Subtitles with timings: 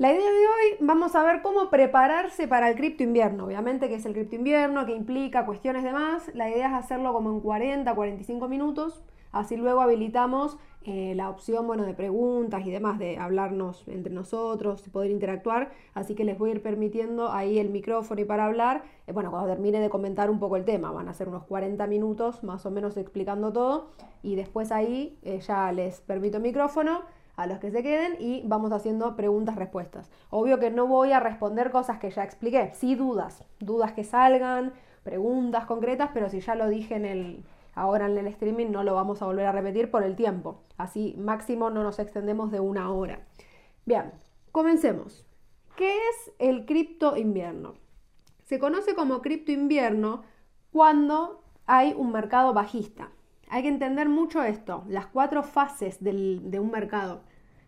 [0.00, 3.44] La idea de hoy vamos a ver cómo prepararse para el cripto invierno.
[3.44, 6.34] Obviamente que es el cripto invierno, que implica cuestiones de más.
[6.34, 9.02] La idea es hacerlo como en 40, 45 minutos.
[9.30, 14.80] Así luego habilitamos eh, la opción bueno, de preguntas y demás, de hablarnos entre nosotros,
[14.90, 15.70] poder interactuar.
[15.92, 18.84] Así que les voy a ir permitiendo ahí el micrófono y para hablar.
[19.06, 21.86] Eh, bueno, cuando termine de comentar un poco el tema, van a ser unos 40
[21.88, 23.90] minutos más o menos explicando todo.
[24.22, 27.02] Y después ahí eh, ya les permito el micrófono
[27.36, 30.10] a los que se queden y vamos haciendo preguntas-respuestas.
[30.30, 34.72] Obvio que no voy a responder cosas que ya expliqué, sí dudas, dudas que salgan,
[35.02, 38.94] preguntas concretas, pero si ya lo dije en el, ahora en el streaming no lo
[38.94, 40.62] vamos a volver a repetir por el tiempo.
[40.76, 43.20] Así máximo no nos extendemos de una hora.
[43.86, 44.12] Bien,
[44.52, 45.26] comencemos.
[45.76, 47.74] ¿Qué es el cripto invierno?
[48.44, 50.24] Se conoce como cripto invierno
[50.72, 53.10] cuando hay un mercado bajista.
[53.52, 57.22] Hay que entender mucho esto, las cuatro fases de un mercado.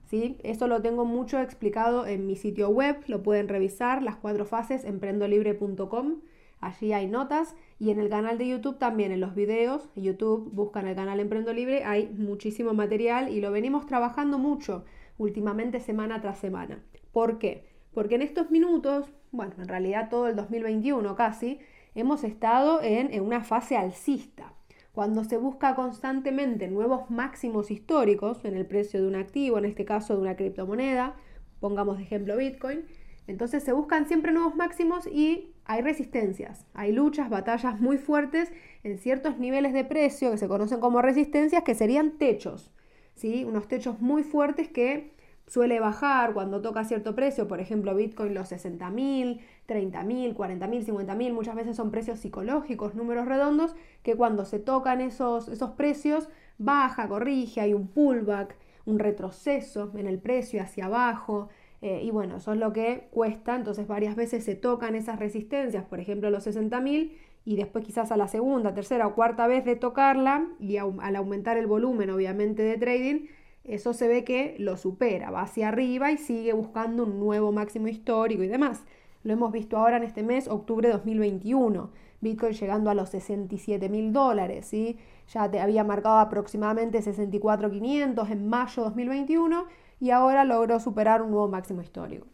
[0.05, 0.39] ¿sí?
[0.45, 4.85] Eso lo tengo mucho explicado en mi sitio web, lo pueden revisar, las cuatro fases,
[4.85, 6.21] emprendolibre.com.
[6.61, 10.87] Allí hay notas y en el canal de YouTube también, en los videos, YouTube, buscan
[10.87, 14.85] el canal Emprendo Libre, hay muchísimo material y lo venimos trabajando mucho
[15.19, 16.81] últimamente semana tras semana.
[17.11, 17.67] ¿Por qué?
[17.93, 21.59] Porque en estos minutos, bueno, en realidad todo el 2021 casi,
[21.97, 24.53] hemos estado en una fase alcista
[24.93, 29.85] cuando se busca constantemente nuevos máximos históricos en el precio de un activo, en este
[29.85, 31.17] caso de una criptomoneda,
[31.61, 32.85] pongamos de ejemplo Bitcoin,
[33.27, 38.99] entonces se buscan siempre nuevos máximos y hay resistencias, hay luchas, batallas muy fuertes en
[38.99, 42.71] ciertos niveles de precio que se conocen como resistencias, que serían techos,
[43.15, 43.45] ¿sí?
[43.45, 45.15] unos techos muy fuertes que
[45.53, 50.67] suele bajar cuando toca cierto precio, por ejemplo Bitcoin los 60 mil, 30 mil, 40
[50.67, 55.49] mil, 50 mil, muchas veces son precios psicológicos, números redondos, que cuando se tocan esos,
[55.49, 61.51] esos precios baja, corrige, hay un pullback, un retroceso en el precio hacia abajo.
[61.83, 65.85] Eh, y bueno, eso es lo que cuesta, entonces varias veces se tocan esas resistencias,
[65.85, 69.67] por ejemplo los 60 mil, y después quizás a la segunda, tercera o cuarta vez
[69.67, 73.27] de tocarla, y al aumentar el volumen obviamente de trading,
[73.65, 77.89] eso se ve que lo supera, va hacia arriba y sigue buscando un nuevo máximo
[77.89, 78.85] histórico y demás.
[79.23, 81.91] Lo hemos visto ahora en este mes, octubre de 2021.
[82.21, 84.99] Bitcoin llegando a los 67 mil dólares, ¿sí?
[85.29, 89.67] Ya te había marcado aproximadamente 64.500 en mayo de 2021
[90.01, 92.27] y ahora logró superar un nuevo máximo histórico.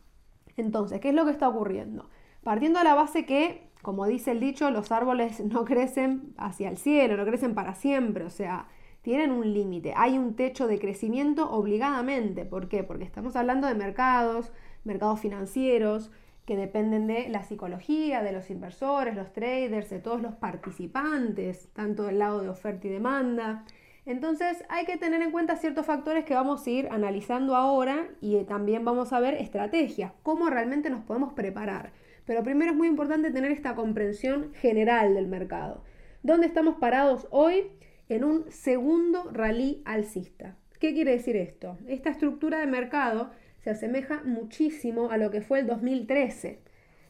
[0.57, 2.09] Entonces, ¿qué es lo que está ocurriendo?
[2.43, 6.79] Partiendo de la base que, como dice el dicho, los árboles no crecen hacia el
[6.79, 8.67] cielo, no crecen para siempre, o sea,
[9.09, 12.45] tienen un límite, hay un techo de crecimiento obligadamente.
[12.45, 12.85] ¿Por qué?
[12.85, 14.53] Porque estamos hablando de mercados,
[14.85, 16.11] mercados financieros,
[16.45, 22.03] que dependen de la psicología, de los inversores, los traders, de todos los participantes, tanto
[22.03, 23.65] del lado de oferta y demanda.
[24.05, 28.37] Entonces hay que tener en cuenta ciertos factores que vamos a ir analizando ahora y
[28.45, 31.93] también vamos a ver estrategias, cómo realmente nos podemos preparar.
[32.27, 35.83] Pero primero es muy importante tener esta comprensión general del mercado.
[36.23, 37.71] ¿Dónde estamos parados hoy?
[38.09, 40.57] En un segundo rally alcista.
[40.81, 41.77] ¿Qué quiere decir esto?
[41.87, 43.31] Esta estructura de mercado
[43.63, 46.59] se asemeja muchísimo a lo que fue el 2013,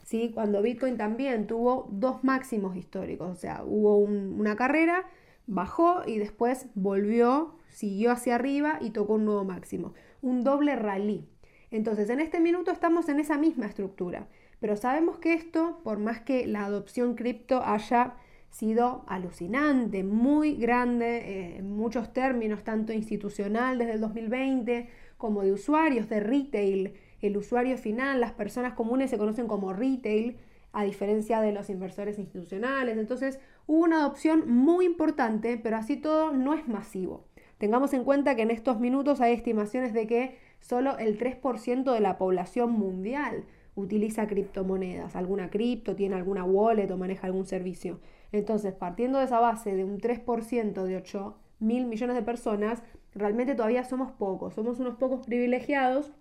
[0.02, 0.32] ¿sí?
[0.34, 5.04] cuando Bitcoin también tuvo dos máximos históricos, o sea, hubo una carrera,
[5.46, 11.28] bajó y después volvió, siguió hacia arriba y tocó un nuevo máximo, un doble rally.
[11.70, 14.26] Entonces, en este minuto estamos en esa misma estructura,
[14.58, 18.16] pero sabemos que esto, por más que la adopción cripto haya
[18.50, 25.52] sido alucinante, muy grande eh, en muchos términos, tanto institucional desde el 2020 como de
[25.52, 26.94] usuarios de retail.
[27.20, 30.38] El usuario final, las personas comunes se conocen como retail,
[30.72, 32.98] a diferencia de los inversores institucionales.
[32.98, 37.24] Entonces hubo una adopción muy importante, pero así todo no es masivo.
[37.58, 42.00] Tengamos en cuenta que en estos minutos hay estimaciones de que solo el 3% de
[42.00, 43.44] la población mundial
[43.74, 48.00] utiliza criptomonedas, alguna cripto, tiene alguna wallet o maneja algún servicio.
[48.32, 52.82] Entonces, partiendo de esa base de un 3% de 8 mil millones de personas,
[53.14, 56.12] realmente todavía somos pocos, somos unos pocos privilegiados,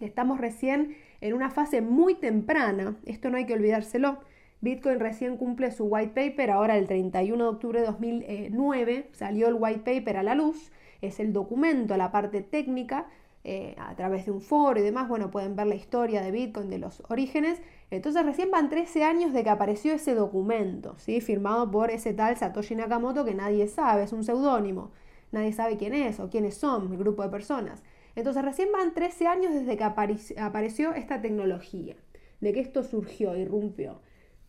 [0.00, 4.18] estamos recién en una fase muy temprana, esto no hay que olvidárselo.
[4.60, 9.56] Bitcoin recién cumple su white paper, ahora el 31 de octubre de 2009 salió el
[9.58, 10.72] white paper a la luz,
[11.02, 13.08] es el documento, la parte técnica,
[13.44, 16.70] eh, a través de un foro y demás, bueno, pueden ver la historia de Bitcoin,
[16.70, 17.60] de los orígenes.
[17.90, 21.20] Entonces recién van 13 años de que apareció ese documento, ¿sí?
[21.20, 24.90] firmado por ese tal Satoshi Nakamoto que nadie sabe, es un seudónimo
[25.34, 27.82] nadie sabe quién es o quiénes son el grupo de personas.
[28.14, 31.96] Entonces recién van 13 años desde que apareció esta tecnología,
[32.40, 34.00] de que esto surgió, irrumpió.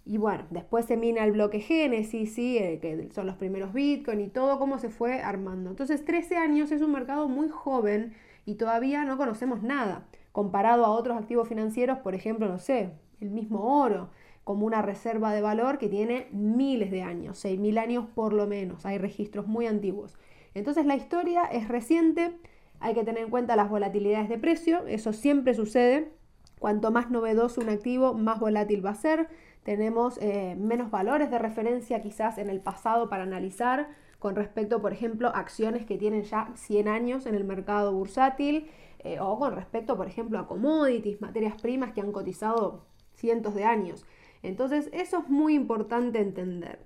[0.05, 2.59] Y bueno, después se mina el bloque Génesis, ¿sí?
[2.59, 5.71] Eh, que son los primeros Bitcoin y todo cómo se fue armando.
[5.71, 8.13] Entonces 13 años es un mercado muy joven
[8.45, 10.05] y todavía no conocemos nada.
[10.31, 14.09] comparado a otros activos financieros, por ejemplo, no sé, el mismo oro,
[14.43, 18.85] como una reserva de valor que tiene miles de años, 6.000 años por lo menos,
[18.85, 20.17] hay registros muy antiguos.
[20.53, 22.37] Entonces la historia es reciente,
[22.79, 26.11] hay que tener en cuenta las volatilidades de precio, eso siempre sucede,
[26.59, 29.29] cuanto más novedoso un activo, más volátil va a ser,
[29.63, 33.89] tenemos eh, menos valores de referencia quizás en el pasado para analizar
[34.25, 38.71] con respecto, por ejemplo, a acciones que tienen ya 100 años en el mercado bursátil
[38.97, 43.65] eh, o con respecto, por ejemplo, a commodities, materias primas que han cotizado cientos de
[43.65, 44.03] años.
[44.41, 46.79] Entonces, eso es muy importante entender.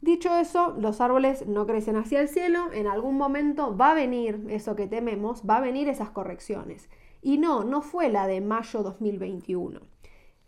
[0.00, 4.46] Dicho eso, los árboles no crecen hacia el cielo, en algún momento va a venir
[4.48, 6.88] eso que tememos, va a venir esas correcciones.
[7.20, 9.82] Y no, no fue la de mayo 2021.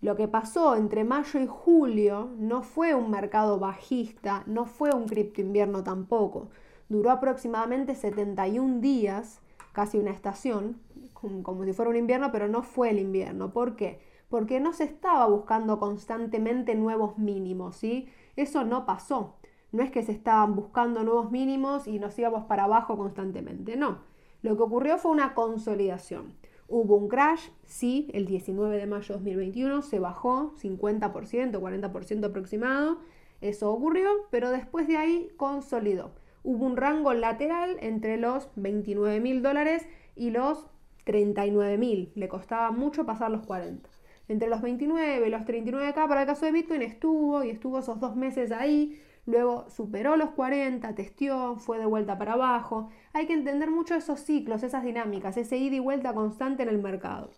[0.06, 5.08] Lo que pasó entre mayo y julio no fue un mercado bajista, no fue un
[5.08, 6.46] cripto invierno tampoco.
[6.88, 9.40] Duró aproximadamente 71 días,
[9.72, 10.78] casi una estación,
[11.12, 13.52] como si fuera un invierno, pero no fue el invierno.
[13.52, 13.98] ¿Por qué?
[14.28, 18.08] Porque no se estaba buscando constantemente nuevos mínimos, ¿sí?
[18.36, 19.34] Eso no pasó.
[19.72, 23.98] No es que se estaban buscando nuevos mínimos y nos íbamos para abajo constantemente, no.
[24.42, 26.34] Lo que ocurrió fue una consolidación.
[26.68, 32.98] Hubo un crash, sí, el 19 de mayo de 2021 se bajó 50%, 40% aproximado.
[33.40, 36.10] Eso ocurrió, pero después de ahí consolidó.
[36.42, 39.86] Hubo un rango lateral entre los 29 mil dólares
[40.16, 40.66] y los
[41.04, 42.12] 39 mil.
[42.16, 43.88] Le costaba mucho pasar los 40.
[44.28, 48.00] Entre los 29 y los 39K para el caso de Bitcoin estuvo y estuvo esos
[48.00, 52.88] dos meses ahí luego superó los 40, testió, fue de vuelta para abajo.
[53.12, 56.78] Hay que entender mucho esos ciclos, esas dinámicas, ese ida y vuelta constante en el
[56.78, 57.30] mercado.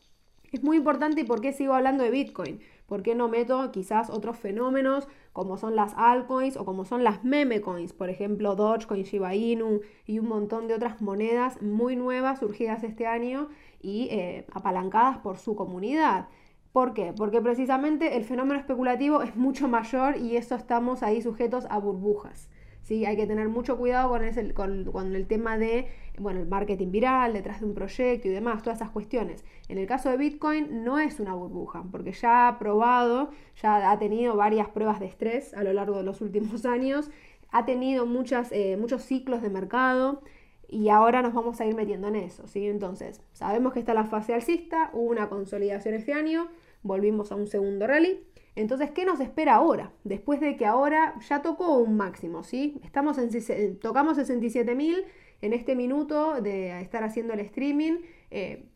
[0.50, 2.60] Es muy importante y por qué sigo hablando de Bitcoin.
[2.86, 7.22] ¿Por qué no meto quizás otros fenómenos como son las altcoins o como son las
[7.22, 7.92] meme coins?
[7.92, 13.06] Por ejemplo, Dogecoin, Shiba Inu y un montón de otras monedas muy nuevas surgidas este
[13.06, 13.48] año
[13.82, 16.28] y eh, apalancadas por su comunidad.
[16.72, 17.12] ¿Por qué?
[17.16, 22.48] Porque precisamente el fenómeno especulativo es mucho mayor y eso estamos ahí sujetos a burbujas.
[22.82, 23.04] ¿sí?
[23.04, 25.88] Hay que tener mucho cuidado con, ese, con, el tema de
[26.18, 29.44] bueno, el marketing viral, detrás de un proyecto y demás, todas esas cuestiones.
[29.68, 33.30] En el caso de Bitcoin no es una burbuja, porque ya ha probado,
[33.62, 37.10] ya ha tenido varias pruebas de estrés a lo largo de los últimos años,
[37.50, 40.22] ha tenido muchas, eh, muchos ciclos de mercado,
[40.68, 42.66] y ahora nos vamos a ir metiendo en eso, ¿sí?
[42.66, 46.48] Entonces, sabemos que está la fase alcista, hubo una consolidación este año,
[46.82, 48.20] volvimos a un segundo rally.
[48.54, 49.92] Entonces, ¿qué nos espera ahora?
[50.04, 52.80] Después de que ahora ya tocó un máximo, ¿sí?
[52.84, 55.04] Estamos en, tocamos 67.000
[55.40, 57.98] en este minuto de estar haciendo el streaming.
[58.30, 58.68] Eh,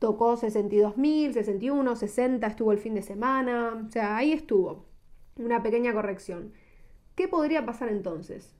[0.00, 3.84] tocó 62.000, 61, 60, estuvo el fin de semana.
[3.86, 4.84] O sea, ahí estuvo.
[5.36, 6.52] Una pequeña corrección.
[7.14, 8.56] ¿Qué podría pasar entonces?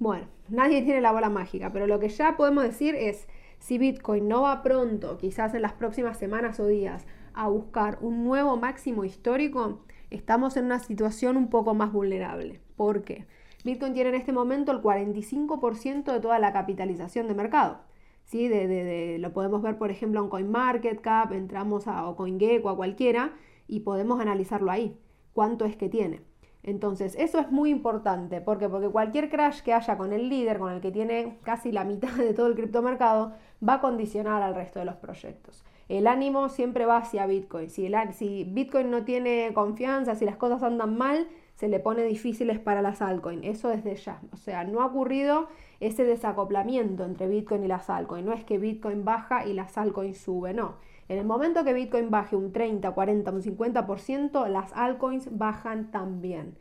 [0.00, 4.28] Bueno, nadie tiene la bola mágica, pero lo que ya podemos decir es, si Bitcoin
[4.28, 9.04] no va pronto, quizás en las próximas semanas o días, a buscar un nuevo máximo
[9.04, 12.60] histórico, estamos en una situación un poco más vulnerable.
[12.76, 13.26] ¿Por qué?
[13.62, 17.80] Bitcoin tiene en este momento el 45% de toda la capitalización de mercado.
[18.24, 18.48] ¿sí?
[18.48, 23.34] De, lo podemos ver, por ejemplo, en CoinMarketCap, entramos a o a cualquiera,
[23.68, 24.96] y podemos analizarlo ahí.
[25.34, 26.29] ¿Cuánto es que tiene?
[26.62, 28.40] Entonces, eso es muy importante.
[28.40, 28.68] ¿Por qué?
[28.68, 32.12] Porque cualquier crash que haya con el líder, con el que tiene casi la mitad
[32.12, 33.32] de todo el criptomercado,
[33.66, 35.64] va a condicionar al resto de los proyectos.
[35.88, 37.68] El ánimo siempre va hacia Bitcoin.
[37.68, 42.58] Si, si Bitcoin no tiene confianza, si las cosas andan mal, se le pone difíciles
[42.58, 43.44] para las altcoins.
[43.44, 44.20] Eso desde ya.
[44.32, 45.48] O sea, no ha ocurrido
[45.80, 48.24] ese desacoplamiento entre Bitcoin y las altcoins.
[48.24, 50.76] No es que Bitcoin baja y las altcoins sube, no.
[51.10, 56.56] En el momento que Bitcoin baje un 30, 40, un 50%, las altcoins bajan también.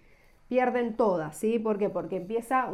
[0.48, 1.60] Pierden todas, ¿sí?
[1.60, 1.90] ¿Por qué?
[1.92, 2.68] Porque empieza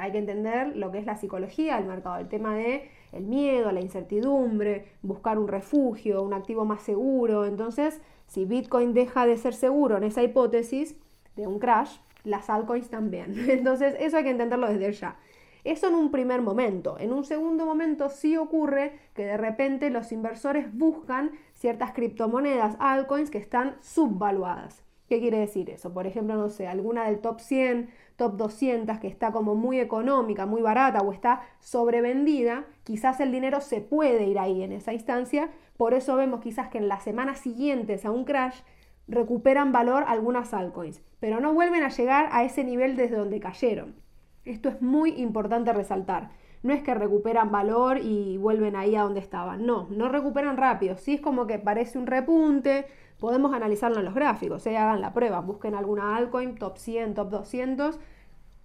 [0.00, 3.70] hay que entender lo que es la psicología del mercado, el tema de el miedo,
[3.70, 7.44] la incertidumbre, buscar un refugio, un activo más seguro.
[7.44, 10.96] Entonces, si Bitcoin deja de ser seguro en esa hipótesis
[11.36, 13.36] de un crash, las altcoins también.
[13.48, 15.16] Entonces, eso hay que entenderlo desde ya.
[15.64, 16.96] Eso en un primer momento.
[16.98, 23.30] En un segundo momento sí ocurre que de repente los inversores buscan ciertas criptomonedas, altcoins,
[23.30, 24.82] que están subvaluadas.
[25.10, 25.92] ¿Qué quiere decir eso?
[25.92, 30.46] Por ejemplo, no sé, alguna del top 100, top 200 que está como muy económica,
[30.46, 35.50] muy barata o está sobrevendida, quizás el dinero se puede ir ahí en esa instancia.
[35.76, 38.60] Por eso vemos quizás que en las semanas siguientes a un crash
[39.08, 43.96] recuperan valor algunas altcoins, pero no vuelven a llegar a ese nivel desde donde cayeron.
[44.44, 46.30] Esto es muy importante resaltar.
[46.62, 49.64] No es que recuperan valor y vuelven ahí a donde estaban.
[49.64, 50.98] No, no recuperan rápido.
[50.98, 52.86] Sí es como que parece un repunte.
[53.18, 54.66] Podemos analizarlo en los gráficos.
[54.66, 54.76] ¿eh?
[54.76, 55.40] Hagan la prueba.
[55.40, 57.98] Busquen alguna altcoin, top 100, top 200.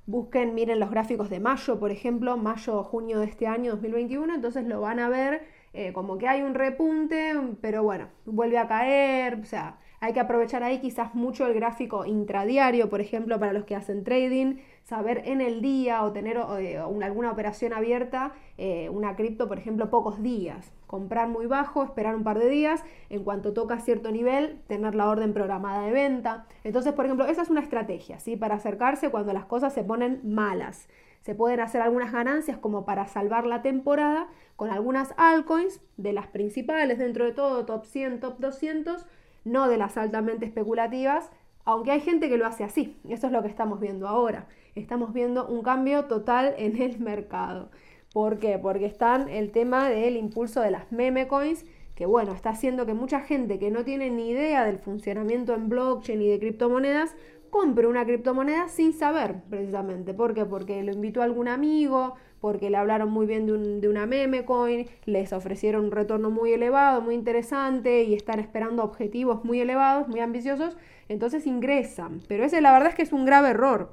[0.08, 4.36] Busquen, miren los gráficos de mayo, por ejemplo, mayo o junio de este año 2021.
[4.36, 5.44] Entonces lo van a ver
[5.78, 10.22] eh, como que hay un repunte, pero bueno, vuelve a caer, o sea, hay que
[10.22, 14.56] aprovechar ahí quizás mucho el gráfico intradiario, por ejemplo, para los que hacen trading,
[14.86, 19.90] saber en el día o tener eh, alguna operación abierta, eh, una cripto, por ejemplo,
[19.90, 20.72] pocos días.
[20.86, 25.10] Comprar muy bajo, esperar un par de días, en cuanto toca cierto nivel, tener la
[25.10, 26.46] orden programada de venta.
[26.64, 28.38] Entonces, por ejemplo, esa es una estrategia, ¿sí?
[28.38, 30.88] Para acercarse cuando las cosas se ponen malas.
[31.22, 36.28] Se pueden hacer algunas ganancias como para salvar la temporada con algunas altcoins de las
[36.28, 39.08] principales dentro de todo, top 100, top 200,
[39.46, 41.32] no de las altamente especulativas,
[41.66, 42.96] aunque hay gente que lo hace así.
[43.10, 44.48] Eso es lo que estamos viendo ahora.
[44.76, 47.70] Estamos viendo un cambio total en el mercado.
[48.14, 48.58] ¿Por qué?
[48.58, 52.94] Porque están el tema del impulso de las meme coins, que bueno, está haciendo que
[52.94, 57.16] mucha gente que no tiene ni idea del funcionamiento en blockchain y de criptomonedas
[57.50, 60.14] compre una criptomoneda sin saber precisamente.
[60.14, 60.46] ¿Por qué?
[60.46, 64.88] Porque lo invitó algún amigo, porque le hablaron muy bien de, de, una meme coin,
[65.06, 70.20] les ofrecieron un retorno muy elevado, muy interesante y están esperando objetivos muy elevados, muy
[70.20, 70.78] ambiciosos,
[71.10, 72.22] entonces ingresan.
[72.28, 73.92] Pero ese la verdad es que es un grave error.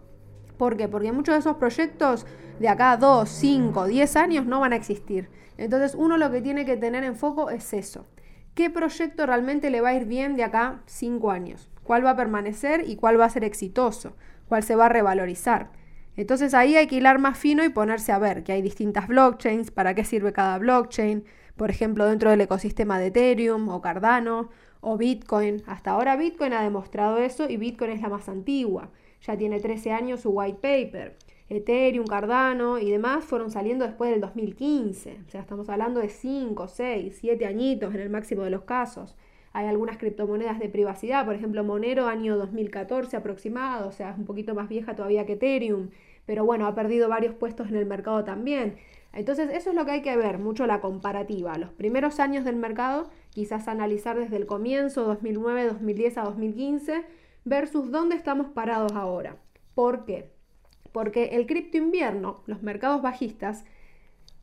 [0.57, 0.89] ¿Por qué?
[0.89, 2.27] Porque muchos de esos proyectos
[2.59, 5.29] de acá 2, 5, 10 años no van a existir.
[5.59, 8.07] Entonces uno lo que tiene que tener en foco es eso.
[8.55, 11.71] ¿Qué proyecto realmente le va a ir bien de acá 5 años?
[11.83, 14.15] ¿Cuál va a permanecer y cuál va a ser exitoso?
[14.49, 15.71] ¿Cuál se va a revalorizar?
[16.17, 19.71] Entonces ahí hay que hilar más fino y ponerse a ver que hay distintas blockchains,
[19.71, 21.25] para qué sirve cada blockchain,
[21.63, 24.49] por ejemplo dentro del ecosistema de Ethereum o Cardano
[24.81, 25.63] o Bitcoin.
[25.69, 28.91] Hasta ahora Bitcoin ha demostrado eso y Bitcoin es la más antigua.
[29.25, 31.17] Ya tiene 13 años su white paper.
[31.49, 35.21] Ethereum, Cardano y demás fueron saliendo después del 2015.
[35.25, 39.15] O sea, estamos hablando de 5, 6, 7 añitos en el máximo de los casos.
[39.53, 44.25] Hay algunas criptomonedas de privacidad, por ejemplo, Monero año 2014 aproximado, o sea, es un
[44.25, 45.91] poquito más vieja todavía que Ethereum,
[46.27, 48.79] pero bueno, ha perdido varios puestos en el mercado también.
[49.13, 51.59] Entonces, eso es lo que hay que ver, mucho la comparativa.
[51.59, 57.05] Los primeros años del mercado, quizás analizar desde el comienzo, 2009, 2010 a 2015,
[57.45, 59.37] versus dónde estamos parados ahora.
[59.75, 60.31] ¿Por qué?
[60.93, 63.65] Porque el cripto invierno, los mercados bajistas,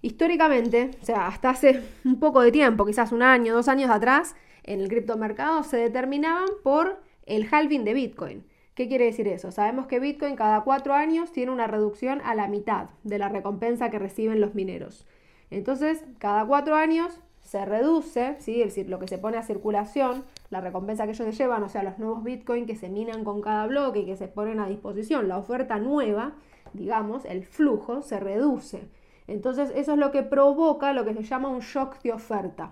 [0.02, 4.36] históricamente, o sea, hasta hace un poco de tiempo, quizás un año, dos años atrás,
[4.64, 8.46] en el criptomercado se determinaban por el halving de Bitcoin.
[8.80, 9.52] ¿Qué quiere decir eso?
[9.52, 13.90] Sabemos que Bitcoin cada cuatro años tiene una reducción a la mitad de la recompensa
[13.90, 15.06] que reciben los mineros.
[15.52, 18.62] Entonces, cada cuatro años se reduce, ¿sí?
[18.62, 21.84] es decir, lo que se pone a circulación, la recompensa que ellos llevan, o sea,
[21.84, 25.28] los nuevos Bitcoin que se minan con cada bloque y que se ponen a disposición,
[25.28, 26.36] la oferta nueva,
[26.72, 28.88] digamos, el flujo se reduce.
[29.28, 32.72] Entonces, eso es lo que provoca lo que se llama un shock de oferta.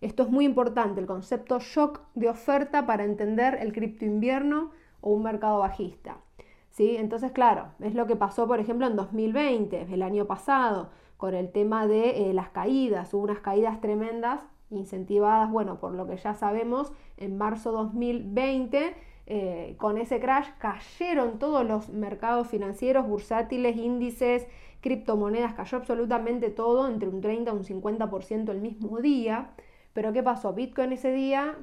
[0.00, 4.70] Esto es muy importante, el concepto shock de oferta para entender el cripto invierno
[5.12, 6.18] un mercado bajista.
[6.70, 6.96] ¿Sí?
[6.96, 11.52] Entonces, claro, es lo que pasó, por ejemplo, en 2020, el año pasado, con el
[11.52, 13.14] tema de eh, las caídas.
[13.14, 18.94] Hubo unas caídas tremendas, incentivadas, bueno, por lo que ya sabemos, en marzo 2020.
[19.26, 24.46] Eh, con ese crash cayeron todos los mercados financieros, bursátiles, índices,
[24.80, 29.52] criptomonedas, cayó absolutamente todo, entre un 30 y un 50% el mismo día.
[29.94, 30.52] Pero ¿qué pasó?
[30.52, 31.56] Bitcoin ese día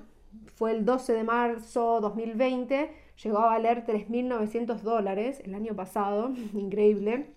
[0.55, 2.89] fue el 12 de marzo 2020,
[3.24, 7.28] llegó a valer 3.900 dólares el año pasado, increíble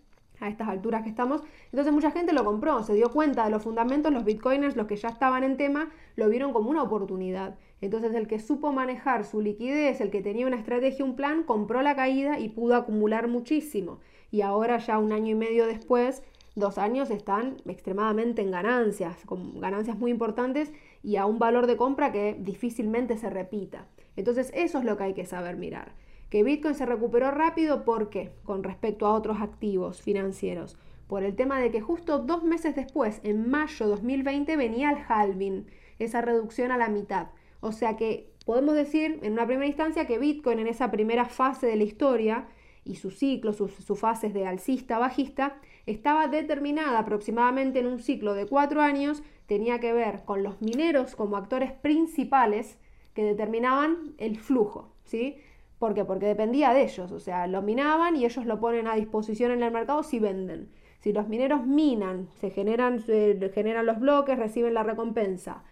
[0.41, 1.43] a estas alturas que estamos.
[1.71, 4.97] Entonces mucha gente lo compró, se dio cuenta de los fundamentos, los bitcoiners, los que
[4.97, 7.57] ya estaban en tema, lo vieron como una oportunidad.
[7.81, 11.83] Entonces el que supo manejar su liquidez, el que tenía una estrategia, un plan, compró
[11.83, 14.01] la caída y pudo acumular muchísimo.
[14.31, 16.23] Y ahora ya un año y medio después
[16.57, 20.73] dos años están extremadamente en ganancias, con ganancias muy importantes
[21.05, 23.87] y a un valor de compra que difícilmente se repita.
[24.17, 25.93] Entonces eso es lo que hay que saber mirar.
[26.31, 28.33] Que Bitcoin se recuperó rápido, ¿por qué?
[28.43, 30.79] Con respecto a otros activos financieros.
[31.07, 35.67] Por el tema de que justo dos meses después, en mayo 2020, venía el halving,
[35.99, 37.29] esa reducción a la mitad.
[37.61, 41.67] O sea que podemos decir en una primera instancia que Bitcoin en esa primera fase
[41.67, 42.49] de la historia
[42.85, 48.47] y su ciclo, sus, fases de alcista, bajista, estaba determinada aproximadamente en un ciclo de
[48.47, 52.79] cuatro años, tenía que ver con los mineros como actores principales
[53.15, 55.37] que determinaban el flujo, ¿sí?
[55.79, 56.05] ¿Por qué?
[56.05, 59.63] Porque dependía de ellos, o sea, lo minaban y ellos lo ponen a disposición en
[59.63, 60.71] el mercado si venden.
[61.01, 65.63] Si los mineros minan, se generan, se generan los bloques, reciben la recompensa,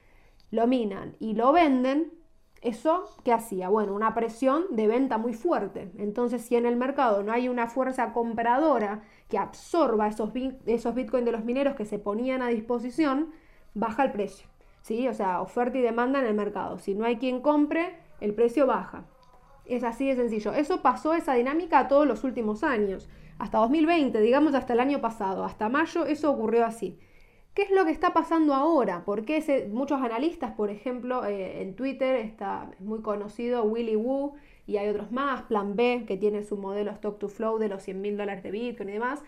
[0.51, 2.13] lo minan y lo venden,
[2.63, 3.69] ¿Eso qué hacía?
[3.69, 5.91] Bueno, una presión de venta muy fuerte.
[5.99, 10.31] Entonces, si en el mercado no hay una fuerza compradora que absorba esos,
[10.67, 13.33] esos bitcoins de los mineros que se ponían a disposición,
[13.75, 14.47] baja el precio.
[14.83, 15.09] ¿sí?
[15.09, 16.79] O sea, oferta y demanda en el mercado.
[16.79, 19.05] Si no hay quien compre, el precio baja.
[19.65, 20.53] Es así de sencillo.
[20.53, 23.09] Eso pasó, esa dinámica, todos los últimos años.
[23.39, 26.99] Hasta 2020, digamos hasta el año pasado, hasta mayo, eso ocurrió así.
[27.55, 29.03] ¿Qué es lo que está pasando ahora?
[29.05, 34.35] Porque muchos analistas, por ejemplo, eh, en Twitter está muy conocido Willy Wu
[34.67, 37.83] y hay otros más, Plan B, que tiene su modelo Stock to Flow de los
[37.83, 39.23] 100 mil dólares de Bitcoin y demás.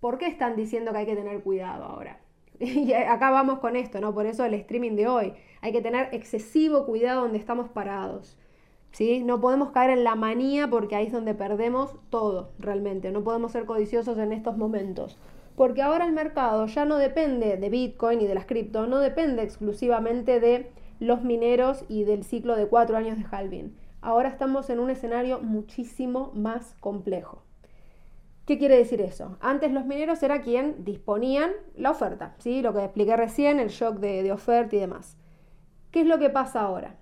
[0.00, 2.20] ¿Por qué están diciendo que hay que tener cuidado ahora?
[2.60, 4.12] Y acá vamos con esto, ¿no?
[4.14, 5.32] Por eso el streaming de hoy.
[5.62, 8.36] Hay que tener excesivo cuidado donde estamos parados.
[8.92, 9.22] ¿Sí?
[9.24, 13.10] No podemos caer en la manía porque ahí es donde perdemos todo, realmente.
[13.10, 15.18] No podemos ser codiciosos en estos momentos.
[15.56, 19.42] Porque ahora el mercado ya no depende de Bitcoin y de las cripto, no depende
[19.42, 23.76] exclusivamente de los mineros y del ciclo de cuatro años de halving.
[24.00, 27.42] Ahora estamos en un escenario muchísimo más complejo.
[28.46, 29.36] ¿Qué quiere decir eso?
[29.40, 32.60] Antes los mineros era quien disponían la oferta, ¿sí?
[32.60, 35.16] lo que expliqué recién, el shock de, de oferta y demás.
[35.92, 36.96] ¿Qué es lo que pasa ahora?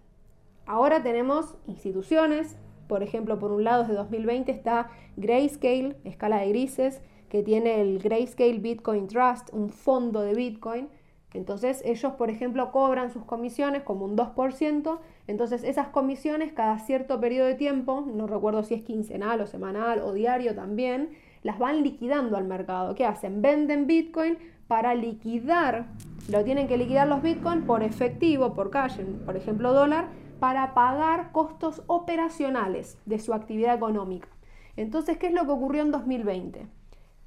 [0.66, 7.00] Ahora tenemos instituciones, por ejemplo, por un lado desde 2020 está Grayscale, escala de grises,
[7.30, 10.88] que tiene el Grayscale Bitcoin Trust, un fondo de Bitcoin.
[11.32, 14.98] Entonces ellos, por ejemplo, cobran sus comisiones como un 2%.
[15.28, 20.00] Entonces esas comisiones cada cierto periodo de tiempo, no recuerdo si es quincenal o semanal
[20.00, 21.10] o diario también,
[21.44, 22.96] las van liquidando al mercado.
[22.96, 23.40] ¿Qué hacen?
[23.40, 25.86] Venden Bitcoin para liquidar,
[26.28, 30.08] lo tienen que liquidar los Bitcoin por efectivo, por cash, por ejemplo dólar,
[30.40, 34.28] para pagar costos operacionales de su actividad económica.
[34.76, 36.79] Entonces, ¿qué es lo que ocurrió en 2020?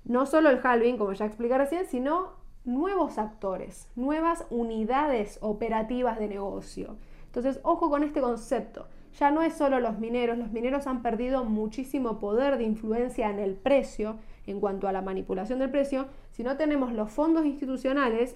[0.06, 2.34] No solo el halving, como ya expliqué recién, sino
[2.66, 6.98] nuevos actores, nuevas unidades operativas de negocio.
[7.26, 8.88] Entonces, ojo con este concepto.
[9.20, 13.40] Ya no es solo los mineros, los mineros han perdido muchísimo poder de influencia en
[13.40, 14.18] el precio
[14.48, 18.36] en cuanto a la manipulación del precio, sino tenemos los fondos institucionales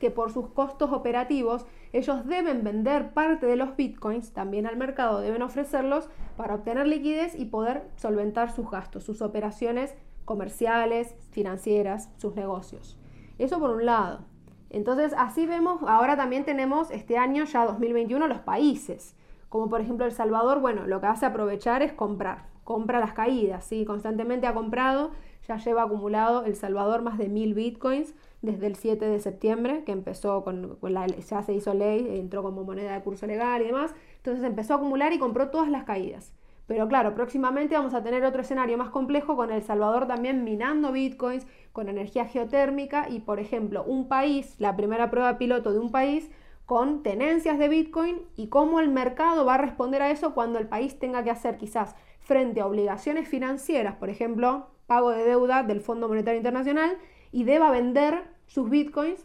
[0.00, 5.20] que por sus costos operativos ellos deben vender parte de los bitcoins también al mercado,
[5.20, 9.94] deben ofrecerlos para obtener liquidez y poder solventar sus gastos, sus operaciones
[10.26, 12.98] comerciales, financieras, sus negocios.
[13.38, 14.26] Eso por un lado.
[14.68, 19.16] Entonces, así vemos, ahora también tenemos este año, ya 2021, los países.
[19.48, 23.64] Como por ejemplo El Salvador, bueno, lo que hace aprovechar es comprar, compra las caídas,
[23.64, 23.84] ¿sí?
[23.86, 25.12] Constantemente ha comprado,
[25.46, 29.92] ya lleva acumulado El Salvador más de mil bitcoins desde el 7 de septiembre, que
[29.92, 33.94] empezó con, la, ya se hizo ley, entró como moneda de curso legal y demás.
[34.16, 36.32] Entonces empezó a acumular y compró todas las caídas.
[36.66, 40.90] Pero claro, próximamente vamos a tener otro escenario más complejo con El Salvador también minando
[40.90, 45.92] bitcoins con energía geotérmica y, por ejemplo, un país, la primera prueba piloto de un
[45.92, 46.30] país
[46.64, 50.66] con tenencias de bitcoin y cómo el mercado va a responder a eso cuando el
[50.66, 55.80] país tenga que hacer quizás frente a obligaciones financieras, por ejemplo, pago de deuda del
[55.80, 56.98] Fondo Monetario Internacional
[57.30, 59.24] y deba vender sus bitcoins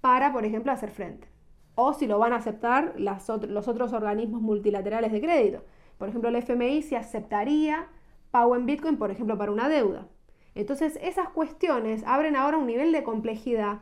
[0.00, 1.26] para, por ejemplo, hacer frente.
[1.74, 5.64] O si lo van a aceptar los otros organismos multilaterales de crédito.
[6.04, 7.86] Por ejemplo, el FMI se aceptaría
[8.30, 10.06] pago en Bitcoin, por ejemplo, para una deuda.
[10.54, 13.78] Entonces, esas cuestiones abren ahora un nivel de complejidad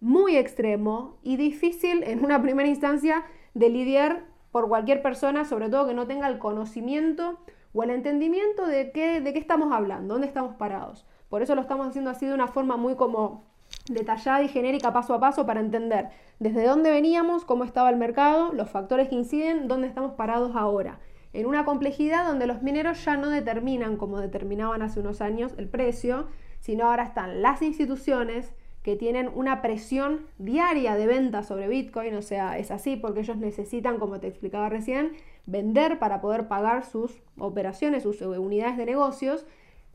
[0.00, 3.24] muy extremo y difícil en una primera instancia
[3.54, 7.40] de lidiar por cualquier persona, sobre todo que no tenga el conocimiento
[7.74, 11.04] o el entendimiento de qué, de qué estamos hablando, dónde estamos parados.
[11.28, 13.42] Por eso lo estamos haciendo así de una forma muy como
[13.90, 18.52] detallada y genérica paso a paso para entender desde dónde veníamos, cómo estaba el mercado,
[18.52, 21.00] los factores que inciden, dónde estamos parados ahora
[21.36, 25.68] en una complejidad donde los mineros ya no determinan como determinaban hace unos años el
[25.68, 26.28] precio,
[26.60, 32.22] sino ahora están las instituciones que tienen una presión diaria de venta sobre Bitcoin, o
[32.22, 35.12] sea, es así porque ellos necesitan, como te explicaba recién,
[35.44, 39.44] vender para poder pagar sus operaciones, sus unidades de negocios.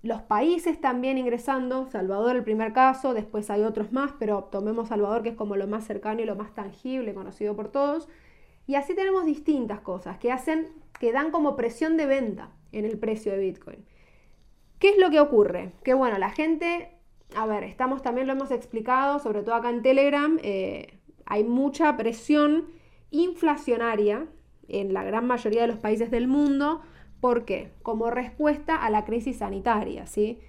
[0.04, 5.23] Los países también ingresando, Salvador el primer caso, después hay otros más, pero tomemos Salvador
[5.23, 8.08] que es como lo más cercano y lo más tangible, conocido por todos.
[8.67, 10.69] Y así tenemos distintas cosas que hacen
[11.00, 13.86] que dan como presión de venta en el precio de Bitcoin.
[14.80, 15.74] ¿Qué es lo que ocurre?
[15.84, 16.91] Que bueno, la gente,
[17.36, 21.95] a ver, estamos también lo hemos explicado, sobre todo acá en Telegram, eh, hay mucha
[21.97, 22.67] presión
[23.10, 24.28] inflacionaria
[24.67, 26.82] en la gran mayoría de los países del mundo.
[27.19, 27.71] ¿Por qué?
[27.84, 30.39] Como respuesta a la crisis sanitaria, ¿sí?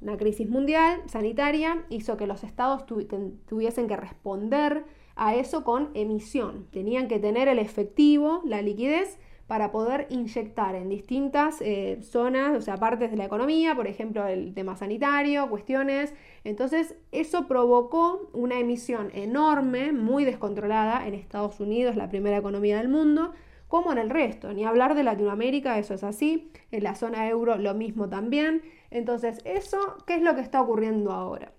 [0.00, 4.84] Una crisis mundial sanitaria hizo que los estados tuviesen que responder
[5.16, 6.66] a eso con emisión.
[6.70, 12.60] Tenían que tener el efectivo, la liquidez, para poder inyectar en distintas eh, zonas, o
[12.60, 16.12] sea, partes de la economía, por ejemplo, el tema sanitario, cuestiones.
[16.42, 22.88] Entonces, eso provocó una emisión enorme, muy descontrolada en Estados Unidos, la primera economía del
[22.88, 23.32] mundo,
[23.68, 24.52] como en el resto.
[24.52, 26.50] Ni hablar de Latinoamérica, eso es así.
[26.72, 28.62] En la zona euro lo mismo también.
[28.90, 31.52] Entonces, eso, ¿qué es lo que está ocurriendo ahora?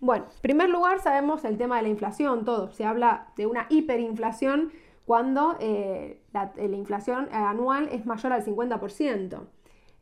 [0.00, 2.70] Bueno, en primer lugar sabemos el tema de la inflación, todo.
[2.70, 4.72] Se habla de una hiperinflación
[5.04, 9.40] cuando eh, la, inflación anual es mayor al 50%.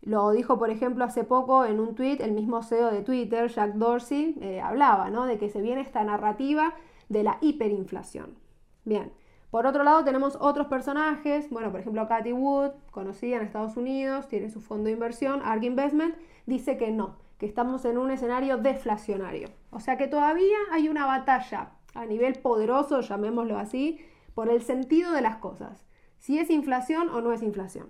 [0.03, 3.75] Lo dijo, por ejemplo, hace poco en un tweet el mismo CEO de Twitter, Jack
[3.75, 5.27] Dorsey, eh, hablaba ¿no?
[5.27, 6.75] de que se viene esta narrativa
[7.09, 8.37] de la hiperinflación.
[8.85, 9.13] Bien,
[9.51, 14.29] por otro lado tenemos otros personajes, bueno, por ejemplo, Cathy Wood, conocida en Estados Unidos,
[14.29, 16.15] tiene su fondo de inversión, ARK Investment,
[16.47, 19.49] dice que no, que estamos en un escenario deflacionario.
[19.71, 23.99] O sea que todavía hay una batalla a nivel poderoso, llamémoslo así,
[24.35, 25.87] por el sentido de las cosas.
[26.19, 27.89] Si es inflación o no es inflación.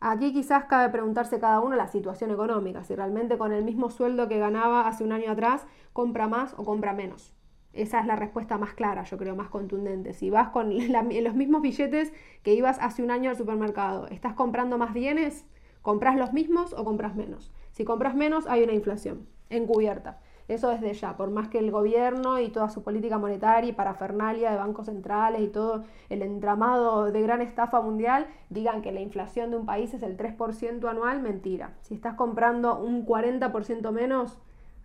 [0.00, 4.28] Aquí quizás cabe preguntarse cada uno la situación económica, si realmente con el mismo sueldo
[4.28, 7.34] que ganaba hace un año atrás compra más o compra menos.
[7.72, 10.12] Esa es la respuesta más clara, yo creo, más contundente.
[10.12, 14.78] Si vas con los mismos billetes que ibas hace un año al supermercado, ¿estás comprando
[14.78, 15.44] más bienes?
[15.82, 17.52] ¿Compras los mismos o compras menos?
[17.80, 20.18] Si compras menos, hay una inflación encubierta.
[20.48, 24.50] Eso desde ya, por más que el gobierno y toda su política monetaria y parafernalia
[24.50, 29.50] de bancos centrales y todo el entramado de gran estafa mundial digan que la inflación
[29.50, 31.72] de un país es el 3% anual, mentira.
[31.80, 34.36] Si estás comprando un 40% menos,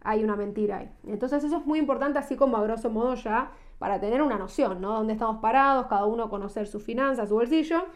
[0.01, 0.91] hay una mentira ahí.
[1.05, 4.79] Entonces eso es muy importante, así como a grosso modo ya, para tener una noción,
[4.79, 4.93] ¿no?
[4.93, 7.87] Dónde estamos parados, cada uno conocer sus finanzas, su bolsillo.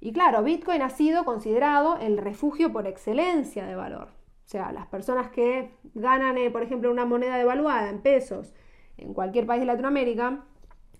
[0.00, 4.16] Y claro, Bitcoin ha sido considerado el refugio por excelencia de valor.
[4.48, 8.54] O sea, las personas que ganan, eh, por ejemplo, una moneda devaluada en pesos
[8.96, 10.42] en cualquier país de Latinoamérica,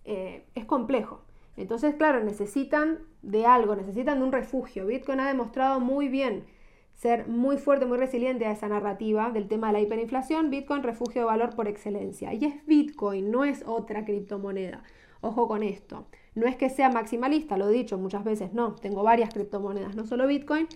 [0.05, 1.23] eh, es complejo.
[1.57, 4.85] Entonces, claro, necesitan de algo, necesitan de un refugio.
[4.85, 6.45] Bitcoin ha demostrado muy bien
[6.93, 10.51] ser muy fuerte, muy resiliente a esa narrativa del tema de la hiperinflación.
[10.51, 12.35] Bitcoin, refugio de valor por excelencia.
[12.35, 14.83] Y es Bitcoin, no es otra criptomoneda.
[15.23, 16.05] Ojo con esto.
[16.35, 18.75] No es que sea maximalista, lo he dicho muchas veces, no.
[18.75, 20.69] Tengo varias criptomonedas, no solo Bitcoin,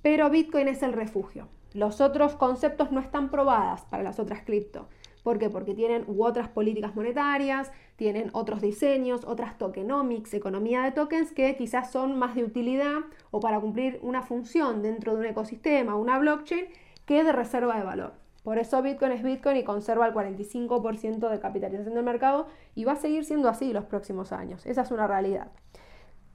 [0.00, 1.48] pero Bitcoin es el refugio.
[1.74, 4.86] Los otros conceptos no están probadas para las otras cripto.
[5.24, 5.50] ¿Por qué?
[5.50, 11.56] Porque tienen u otras políticas monetarias, tienen otros diseños, otras tokenomics, economía de tokens que
[11.56, 13.00] quizás son más de utilidad
[13.32, 16.66] o para cumplir una función dentro de un ecosistema, una blockchain,
[17.06, 18.12] que de reserva de valor.
[18.44, 22.92] Por eso Bitcoin es Bitcoin y conserva el 45% de capitalización del mercado y va
[22.92, 24.64] a seguir siendo así los próximos años.
[24.64, 25.48] Esa es una realidad.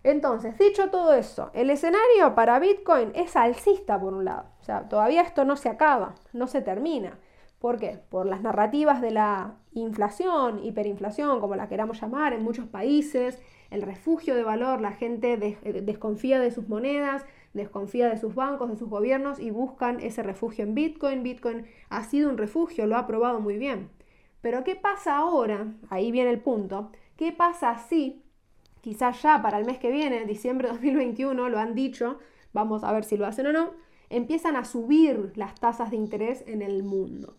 [0.04, 4.46] Entonces, dicho todo eso, el escenario para Bitcoin es alcista por un lado.
[4.90, 7.18] Todavía esto no se acaba, no se termina.
[7.60, 8.00] ¿Por qué?
[8.10, 13.82] Por las narrativas de la inflación, hiperinflación, como la queramos llamar, en muchos países, el
[13.82, 18.78] refugio de valor, la gente eh, desconfía de sus monedas, desconfía de sus bancos, de
[18.78, 21.24] sus gobiernos y buscan ese refugio en Bitcoin.
[21.24, 23.90] Bitcoin ha sido un refugio, lo ha probado muy bien.
[24.42, 25.68] Pero ¿qué pasa ahora?
[25.90, 26.92] Ahí viene el punto.
[27.18, 28.24] ¿Qué pasa si
[28.82, 32.20] quizás ya para el mes que viene, diciembre de 2021, lo han dicho,
[32.54, 33.72] vamos a ver si lo hacen o no,
[34.10, 37.36] empiezan a subir las tasas de interés en el mundo.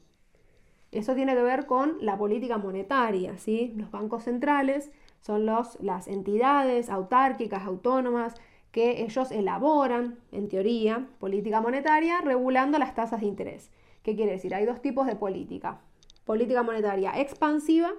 [0.93, 3.73] Eso tiene que ver con la política monetaria, ¿sí?
[3.77, 8.35] Los bancos centrales son los, las entidades autárquicas, autónomas,
[8.73, 13.71] que ellos elaboran, en teoría, política monetaria regulando las tasas de interés.
[14.03, 14.55] ¿Qué quiere decir?
[14.55, 15.81] Hay dos tipos de política.
[16.25, 17.93] Política monetaria expansiva,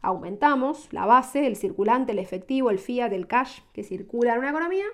[0.00, 4.50] aumentamos la base, el circulante, el efectivo, el fiat, el cash que circula en una
[4.50, 4.86] economía.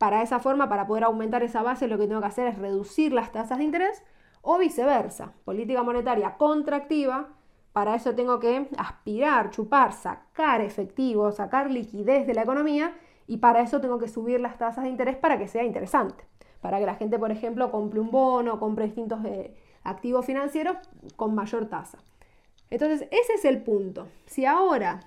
[0.00, 3.12] Para esa forma, para poder aumentar esa base, lo que tengo que hacer es reducir
[3.12, 4.02] las tasas de interés
[4.40, 7.28] o viceversa, política monetaria contractiva.
[7.74, 12.94] Para eso tengo que aspirar, chupar, sacar efectivo, sacar liquidez de la economía
[13.26, 16.24] y para eso tengo que subir las tasas de interés para que sea interesante.
[16.62, 20.78] Para que la gente, por ejemplo, compre un bono, compre distintos eh, activos financieros
[21.16, 21.98] con mayor tasa.
[22.70, 24.08] Entonces, ese es el punto.
[24.24, 25.00] Si ahora,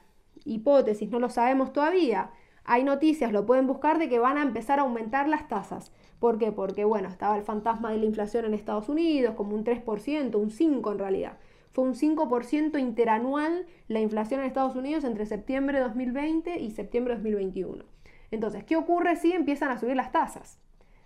[0.46, 2.30] hipótesis, no lo sabemos todavía,
[2.66, 5.92] hay noticias, lo pueden buscar, de que van a empezar a aumentar las tasas.
[6.20, 6.52] ¿Por qué?
[6.52, 10.50] Porque, bueno, estaba el fantasma de la inflación en Estados Unidos, como un 3%, un
[10.50, 11.38] 5% en realidad.
[11.74, 17.16] Fue un 5% interanual la inflación en Estados Unidos entre septiembre de 2020 y septiembre
[17.16, 17.84] de 2021.
[18.32, 20.60] Entonces, ¿qué ocurre si empiezan a subir las tasas?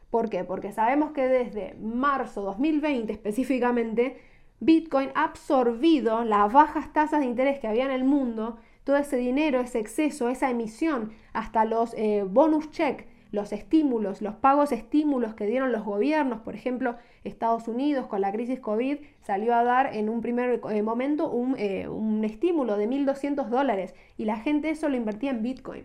[0.10, 0.44] ¿Por qué?
[0.44, 4.18] Porque sabemos que desde marzo 2020 específicamente
[4.60, 9.18] Bitcoin ha absorbido las bajas tasas de interés que había en el mundo, todo ese
[9.18, 15.34] dinero, ese exceso, esa emisión, hasta los eh, bonus check, los estímulos, los pagos estímulos
[15.34, 16.96] que dieron los gobiernos, por ejemplo,
[17.26, 21.58] Estados Unidos con la crisis COVID salió a dar en un primer eh, momento un,
[21.58, 25.84] eh, un estímulo de 1.200 dólares y la gente eso lo invertía en Bitcoin.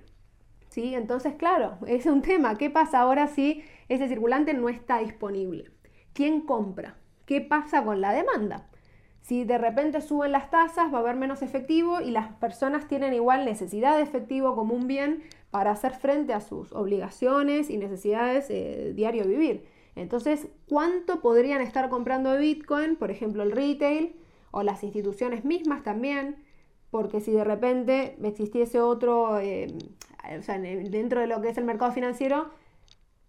[0.68, 0.94] ¿Sí?
[0.94, 2.56] Entonces, claro, es un tema.
[2.56, 5.72] ¿Qué pasa ahora si ese circulante no está disponible?
[6.12, 6.94] ¿Quién compra?
[7.26, 8.68] ¿Qué pasa con la demanda?
[9.22, 13.14] Si de repente suben las tasas, va a haber menos efectivo y las personas tienen
[13.14, 18.46] igual necesidad de efectivo como un bien para hacer frente a sus obligaciones y necesidades
[18.50, 19.64] eh, diario vivir.
[19.94, 22.96] Entonces, ¿cuánto podrían estar comprando Bitcoin?
[22.96, 24.16] Por ejemplo, el retail
[24.50, 26.36] o las instituciones mismas también,
[26.90, 29.72] porque si de repente existiese otro, eh,
[30.36, 32.50] o sea, dentro de lo que es el mercado financiero,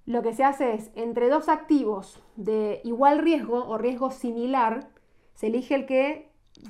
[0.06, 4.90] lo que se hace es, entre dos activos de igual riesgo o riesgo similar,
[5.34, 6.30] se elige el que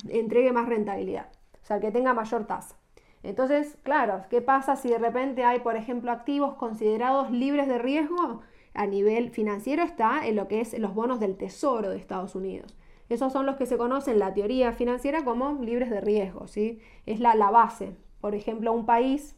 [0.09, 2.77] entregue más rentabilidad, o sea, el que tenga mayor tasa.
[3.23, 8.41] Entonces, claro, ¿qué pasa si de repente hay, por ejemplo, activos considerados libres de riesgo?
[8.73, 12.75] A nivel financiero está en lo que es los bonos del Tesoro de Estados Unidos.
[13.09, 16.79] Esos son los que se conocen en la teoría financiera como libres de riesgo, ¿sí?
[17.05, 17.95] Es la, la base.
[18.19, 19.35] Por ejemplo, un país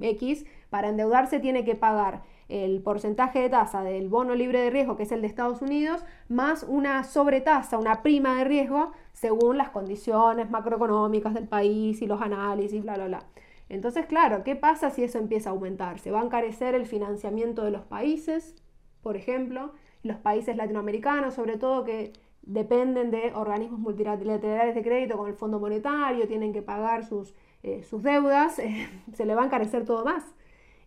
[0.00, 4.96] X, para endeudarse tiene que pagar el porcentaje de tasa del bono libre de riesgo,
[4.96, 9.70] que es el de Estados Unidos, más una sobretasa, una prima de riesgo, según las
[9.70, 13.26] condiciones macroeconómicas del país y los análisis, bla, bla, bla.
[13.68, 15.98] Entonces, claro, ¿qué pasa si eso empieza a aumentar?
[15.98, 18.54] Se va a encarecer el financiamiento de los países,
[19.02, 25.28] por ejemplo, los países latinoamericanos, sobre todo que dependen de organismos multilaterales de crédito como
[25.28, 28.54] el Fondo Monetario, tienen que pagar sus, eh, sus deudas,
[29.12, 30.24] se le va a encarecer todo más.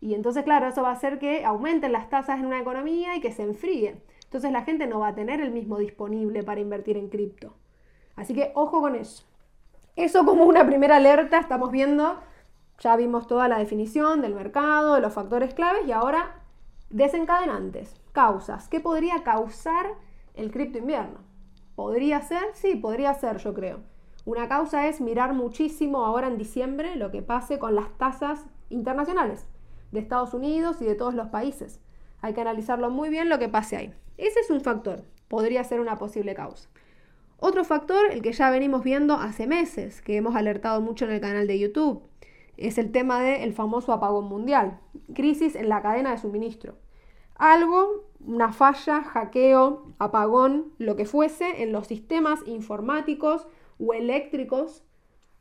[0.02, 3.22] Y entonces, claro, eso va a hacer que aumenten las tasas en una economía y
[3.22, 4.02] que se enfríe.
[4.24, 7.54] Entonces la gente no va a tener el mismo disponible para invertir en cripto.
[8.16, 9.26] Así que ojo con eso.
[9.96, 12.20] Eso como una primera alerta, estamos viendo,
[12.80, 16.42] ya vimos toda la definición del mercado, de los factores claves y ahora
[16.90, 18.68] desencadenantes, causas.
[18.70, 19.86] ¿Qué podría causar
[20.34, 21.20] el cripto invierno?
[21.76, 22.44] ¿Podría ser?
[22.54, 23.82] Sí, podría ser, yo creo.
[24.26, 29.46] Una causa es mirar muchísimo ahora en diciembre lo que pase con las tasas internacionales
[29.92, 31.80] de Estados Unidos y de todos los países.
[32.22, 33.94] Hay que analizarlo muy bien lo que pase ahí.
[34.18, 36.70] Ese es un factor, podría ser una posible causa.
[37.38, 41.22] Otro factor, el que ya venimos viendo hace meses, que hemos alertado mucho en el
[41.22, 42.04] canal de YouTube,
[42.58, 44.80] es el tema del famoso apagón mundial,
[45.16, 46.78] crisis en la cadena de suministro.
[47.36, 53.48] Algo, una falla, hackeo, apagón, lo que fuese en los sistemas informáticos
[53.80, 54.84] o eléctricos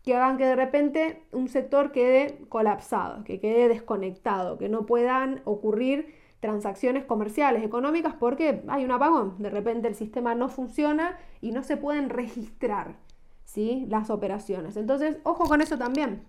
[0.04, 5.42] que hagan que de repente un sector quede colapsado, que quede desconectado, que no puedan
[5.44, 9.34] ocurrir transacciones comerciales, económicas, porque hay un apagón.
[9.38, 12.96] De repente el sistema no funciona y no se pueden registrar
[13.44, 13.84] ¿sí?
[13.90, 14.76] las operaciones.
[14.76, 16.22] Entonces, ojo con eso también.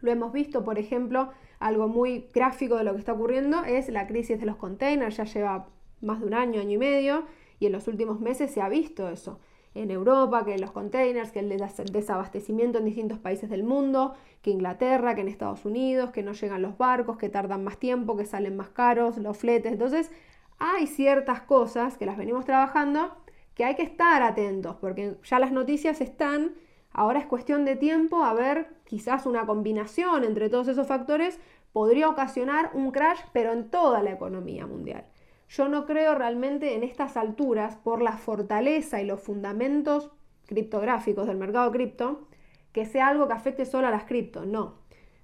[0.00, 4.06] Lo hemos visto, por ejemplo, algo muy gráfico de lo que está ocurriendo es la
[4.06, 5.68] crisis de los containers, ya lleva
[6.00, 7.24] más de un año, año y medio,
[7.58, 9.40] y en los últimos meses se ha visto eso
[9.78, 11.48] en Europa, que los containers, que el
[11.92, 16.62] desabastecimiento en distintos países del mundo, que Inglaterra, que en Estados Unidos, que no llegan
[16.62, 19.72] los barcos, que tardan más tiempo, que salen más caros, los fletes.
[19.72, 20.10] Entonces,
[20.58, 23.16] hay ciertas cosas que las venimos trabajando
[23.54, 26.54] que hay que estar atentos, porque ya las noticias están,
[26.92, 31.40] ahora es cuestión de tiempo a ver quizás una combinación entre todos esos factores
[31.72, 35.04] podría ocasionar un crash, pero en toda la economía mundial.
[35.48, 40.10] Yo no creo realmente en estas alturas, por la fortaleza y los fundamentos
[40.46, 42.28] criptográficos del mercado cripto,
[42.72, 44.44] que sea algo que afecte solo a las cripto.
[44.44, 44.74] No.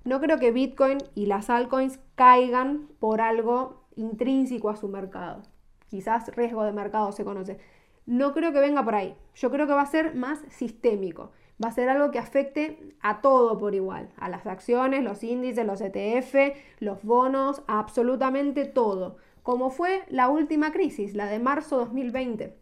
[0.05, 5.43] No creo que Bitcoin y las altcoins caigan por algo intrínseco a su mercado.
[5.89, 7.59] Quizás riesgo de mercado se conoce.
[8.07, 9.15] No creo que venga por ahí.
[9.35, 11.33] Yo creo que va a ser más sistémico.
[11.63, 14.11] Va a ser algo que afecte a todo por igual.
[14.17, 20.73] A las acciones, los índices, los ETF, los bonos, absolutamente todo como fue la última
[20.73, 22.57] crisis, la de marzo 2020,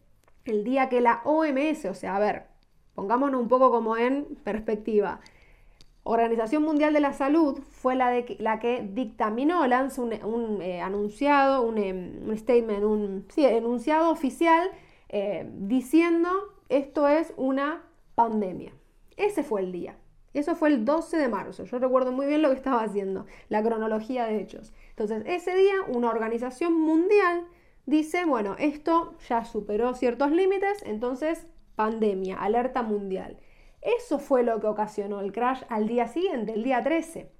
[0.44, 2.42] el día que la OMS, o sea, a ver,
[2.94, 5.20] pongámonos un poco como en perspectiva,
[6.04, 12.36] Organización Mundial de la Salud fue la, que dictaminó, lanzó un, eh, anunciado, un, em,
[12.36, 14.68] statement, un enunciado oficial
[15.08, 16.28] eh, diciendo
[16.68, 17.84] esto es una
[18.16, 18.72] pandemia.
[19.16, 19.96] Ese fue el día.
[20.34, 21.64] Eso fue el 12 de marzo.
[21.64, 24.72] Yo recuerdo muy bien lo que estaba haciendo, la cronología de hechos.
[24.90, 27.46] Entonces, ese día una organización mundial
[27.86, 33.38] dice, bueno, esto ya superó ciertos límites, entonces pandemia, alerta mundial.
[33.80, 37.30] Eso fue lo que ocasionó el crash al día siguiente, el día 13.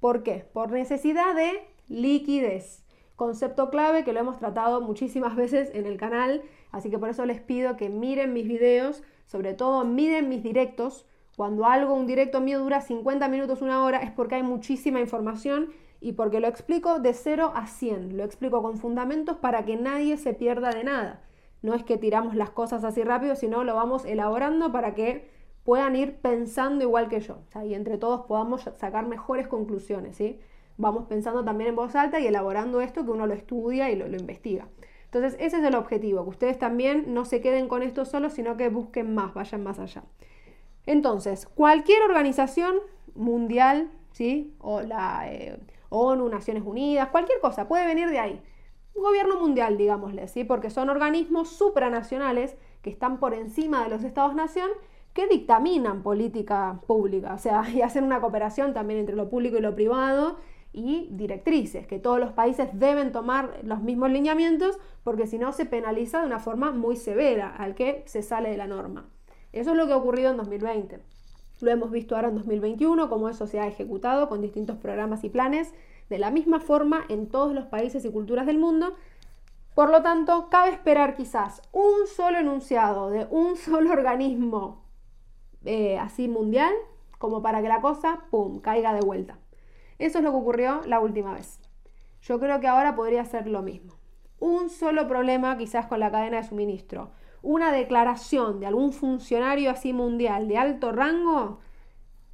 [0.00, 0.44] ¿Por qué?
[0.52, 2.84] Por necesidad de liquidez.
[3.14, 7.24] Concepto clave que lo hemos tratado muchísimas veces en el canal, así que por eso
[7.24, 11.06] les pido que miren mis videos, sobre todo miren mis directos.
[11.36, 15.70] Cuando algo, un directo mío dura 50 minutos, una hora, es porque hay muchísima información
[16.00, 20.18] y porque lo explico de 0 a 100, lo explico con fundamentos para que nadie
[20.18, 21.22] se pierda de nada.
[21.62, 25.30] No es que tiramos las cosas así rápido, sino lo vamos elaborando para que
[25.64, 30.16] puedan ir pensando igual que yo y entre todos podamos sacar mejores conclusiones.
[30.16, 30.40] ¿sí?
[30.76, 34.08] Vamos pensando también en voz alta y elaborando esto que uno lo estudia y lo,
[34.08, 34.66] lo investiga.
[35.04, 38.56] Entonces ese es el objetivo, que ustedes también no se queden con esto solo, sino
[38.56, 40.02] que busquen más, vayan más allá.
[40.86, 42.76] Entonces, cualquier organización
[43.14, 44.54] mundial, ¿sí?
[44.58, 45.32] o la...
[45.32, 45.58] Eh,
[45.92, 48.42] ONU, Naciones Unidas, cualquier cosa, puede venir de ahí.
[48.94, 50.44] Gobierno mundial, digámosle, ¿sí?
[50.44, 54.70] porque son organismos supranacionales que están por encima de los estados-nación
[55.12, 59.60] que dictaminan política pública, o sea, y hacen una cooperación también entre lo público y
[59.60, 60.38] lo privado,
[60.74, 65.66] y directrices, que todos los países deben tomar los mismos lineamientos porque si no se
[65.66, 69.10] penaliza de una forma muy severa al que se sale de la norma.
[69.52, 71.00] Eso es lo que ha ocurrido en 2020.
[71.60, 75.28] Lo hemos visto ahora en 2021, cómo eso se ha ejecutado con distintos programas y
[75.28, 75.72] planes,
[76.08, 78.94] de la misma forma en todos los países y culturas del mundo.
[79.74, 84.82] Por lo tanto, cabe esperar quizás un solo enunciado de un solo organismo
[85.64, 86.72] eh, así mundial,
[87.18, 89.38] como para que la cosa, ¡pum!, caiga de vuelta.
[89.98, 91.60] Eso es lo que ocurrió la última vez.
[92.22, 93.94] Yo creo que ahora podría ser lo mismo.
[94.40, 97.10] Un solo problema quizás con la cadena de suministro,
[97.42, 101.58] una declaración de algún funcionario así mundial de alto rango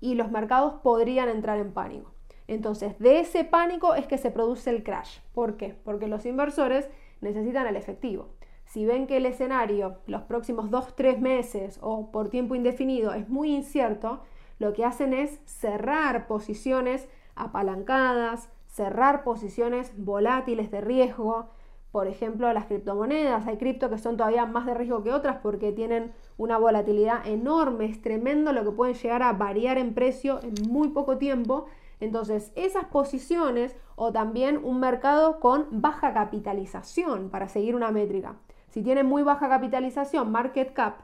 [0.00, 2.12] y los mercados podrían entrar en pánico.
[2.46, 5.18] Entonces, de ese pánico es que se produce el crash.
[5.34, 5.76] ¿Por qué?
[5.84, 6.88] Porque los inversores
[7.20, 8.30] necesitan el efectivo.
[8.64, 13.54] Si ven que el escenario los próximos 2-3 meses o por tiempo indefinido es muy
[13.54, 14.20] incierto,
[14.58, 21.50] lo que hacen es cerrar posiciones apalancadas, cerrar posiciones volátiles de riesgo,
[21.98, 23.48] por ejemplo, las criptomonedas.
[23.48, 27.86] Hay cripto que son todavía más de riesgo que otras porque tienen una volatilidad enorme,
[27.86, 31.66] es tremendo lo que pueden llegar a variar en precio en muy poco tiempo.
[31.98, 38.36] Entonces, esas posiciones o también un mercado con baja capitalización, para seguir una métrica.
[38.68, 41.00] Si tiene muy baja capitalización, market cap,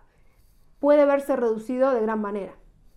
[0.79, 2.53] puede verse reducido de gran manera.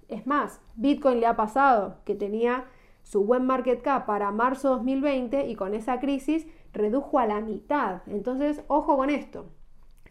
[0.07, 2.65] Es más, Bitcoin le ha pasado que tenía
[3.01, 6.45] su buen market cap para marzo 2020 y con esa crisis
[6.77, 8.01] redujo a la mitad.
[8.07, 9.51] Entonces, ojo con esto.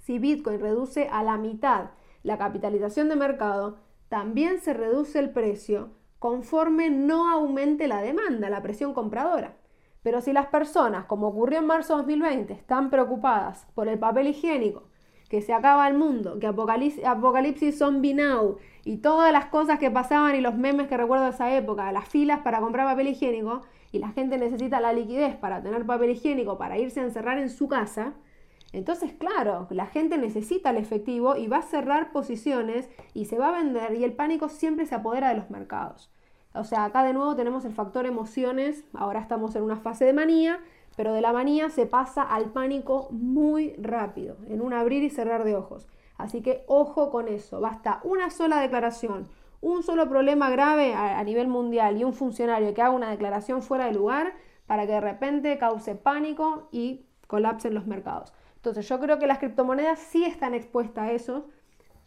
[0.01, 1.91] Si Bitcoin reduce a la mitad
[2.23, 8.63] la capitalización de mercado, también se reduce el precio conforme no aumente la demanda, la
[8.63, 9.57] presión compradora.
[10.03, 14.85] Pero si las personas, como ocurrió en marzo 2020, están preocupadas por el papel higiénico,
[15.29, 19.91] que se acaba el mundo, que apocalipsis, apocalipsis zombie now y todas las cosas que
[19.91, 23.63] pasaban y los memes que recuerdo de esa época, las filas para comprar papel higiénico
[23.93, 27.51] y la gente necesita la liquidez para tener papel higiénico para irse a encerrar en
[27.51, 28.15] su casa,
[28.73, 33.49] entonces claro, la gente necesita el efectivo y va a cerrar posiciones y se va
[33.49, 36.11] a vender y el pánico siempre se apodera de los mercados.
[36.55, 40.13] O sea, acá de nuevo tenemos el factor emociones, ahora estamos en una fase de
[40.13, 40.59] manía,
[40.97, 45.45] pero de la manía se pasa al pánico muy rápido, en un abrir y cerrar
[45.45, 45.87] de ojos.
[46.17, 49.29] Así que ojo con eso, basta una sola declaración,
[49.61, 53.87] un solo problema grave a, nivel mundial y un funcionario que haga una declaración fuera
[53.87, 54.35] de lugar
[54.67, 58.33] para que de repente cause pánico y colapsen los mercados.
[58.57, 61.49] Entonces yo creo que las criptomonedas sí están expuestas a eso,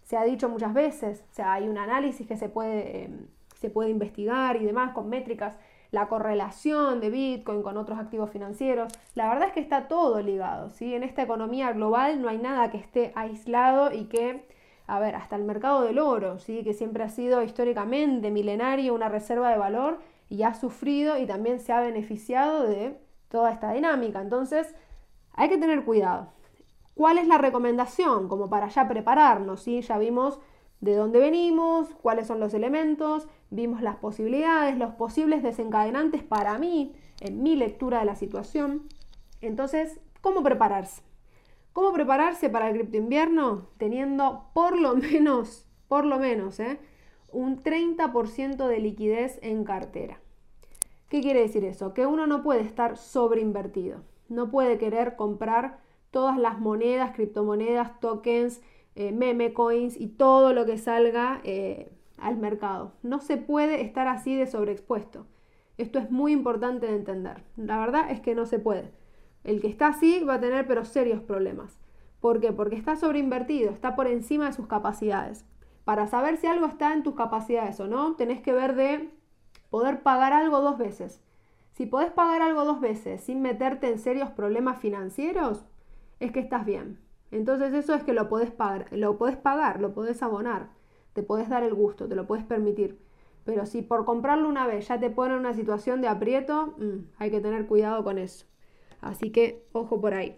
[0.03, 3.69] se ha dicho muchas veces, o sea, hay un análisis que se puede, em, se
[3.69, 5.55] puede investigar y demás con métricas
[5.91, 8.91] la correlación de Bitcoin con otros activos financieros.
[9.15, 10.93] La verdad es que está todo ligado, ¿sí?
[10.93, 14.47] En esta economía global no hay nada que esté aislado y que,
[14.89, 16.63] a ver, hasta el mercado del oro, ¿sí?
[16.63, 19.99] Que siempre ha sido históricamente milenario, una reserva de valor
[20.29, 22.99] y ha sufrido y también se ha beneficiado de
[23.29, 24.19] toda esta dinámica.
[24.19, 24.73] Entonces,
[25.33, 26.33] hay que tener cuidado.
[26.95, 28.27] ¿Cuál es la recomendación?
[28.27, 29.81] Como para ya prepararnos, ¿sí?
[29.81, 30.39] Ya vimos
[30.81, 36.95] de dónde venimos, cuáles son los elementos, vimos las posibilidades, los posibles desencadenantes para mí
[37.19, 38.87] en mi lectura de la situación.
[39.41, 41.08] Entonces, ¿cómo prepararse?
[41.79, 43.69] ¿Cómo prepararse para el cripto invierno?
[43.77, 46.77] Teniendo por lo menos, por lo menos, ¿eh?
[47.31, 50.19] un 30% de liquidez en cartera.
[51.07, 51.93] ¿Qué quiere decir eso?
[51.93, 54.01] Que uno no puede estar sobreinvertido.
[54.27, 55.79] No puede querer comprar
[56.11, 58.59] todas las monedas, criptomonedas, tokens,
[58.95, 62.91] eh, meme coins y todo lo que salga eh, al mercado.
[63.03, 65.27] No se puede estar así de sobreexpuesto.
[65.77, 67.41] Esto es muy importante de entender.
[67.55, 68.98] La verdad es que no se puede.
[69.43, 71.79] El que está así va a tener pero serios problemas.
[72.19, 72.51] ¿Por qué?
[72.51, 75.45] Porque está sobreinvertido, está por encima de sus capacidades.
[75.85, 79.09] Para saber si algo está en tus capacidades o no, tenés que ver de
[79.69, 81.21] poder pagar algo dos veces.
[81.71, 85.65] Si podés pagar algo dos veces sin meterte en serios problemas financieros,
[86.19, 86.99] es que estás bien.
[87.31, 90.69] Entonces eso es que lo podés pagar, lo podés pagar, lo podés abonar
[91.13, 92.99] te puedes dar el gusto, te lo puedes permitir.
[93.43, 97.11] Pero si por comprarlo una vez ya te pone en una situación de aprieto, mm,
[97.17, 98.45] hay que tener cuidado con eso.
[99.01, 100.35] Así que ojo por ahí.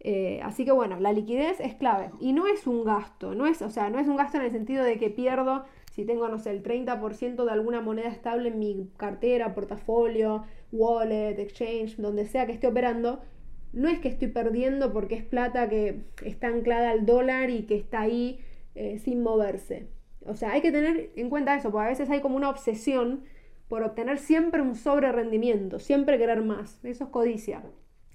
[0.00, 3.60] Eh, así que bueno, la liquidez es clave y no es un gasto, no es,
[3.60, 6.38] o sea, no es un gasto en el sentido de que pierdo si tengo, no
[6.38, 12.46] sé, el 30% de alguna moneda estable en mi cartera, portafolio, wallet, exchange, donde sea
[12.46, 13.20] que esté operando,
[13.72, 17.76] no es que estoy perdiendo porque es plata que está anclada al dólar y que
[17.76, 18.40] está ahí
[18.74, 19.88] eh, sin moverse.
[20.26, 23.24] O sea, hay que tener en cuenta eso, porque a veces hay como una obsesión
[23.68, 26.84] por obtener siempre un sobre rendimiento, siempre querer más.
[26.84, 27.62] Eso es codicia.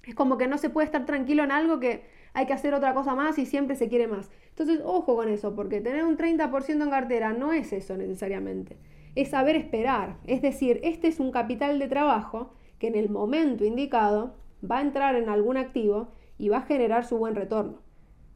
[0.08, 2.04] Es como que no se puede estar tranquilo en algo que
[2.34, 4.30] hay que hacer otra cosa más y siempre se quiere más.
[4.50, 8.78] Entonces, ojo con eso, porque tener un 30% en cartera no es eso necesariamente.
[9.16, 10.18] Es saber esperar.
[10.26, 14.36] Es decir, este es un capital de trabajo que en el momento indicado
[14.70, 17.80] va a entrar en algún activo y va a generar su buen retorno.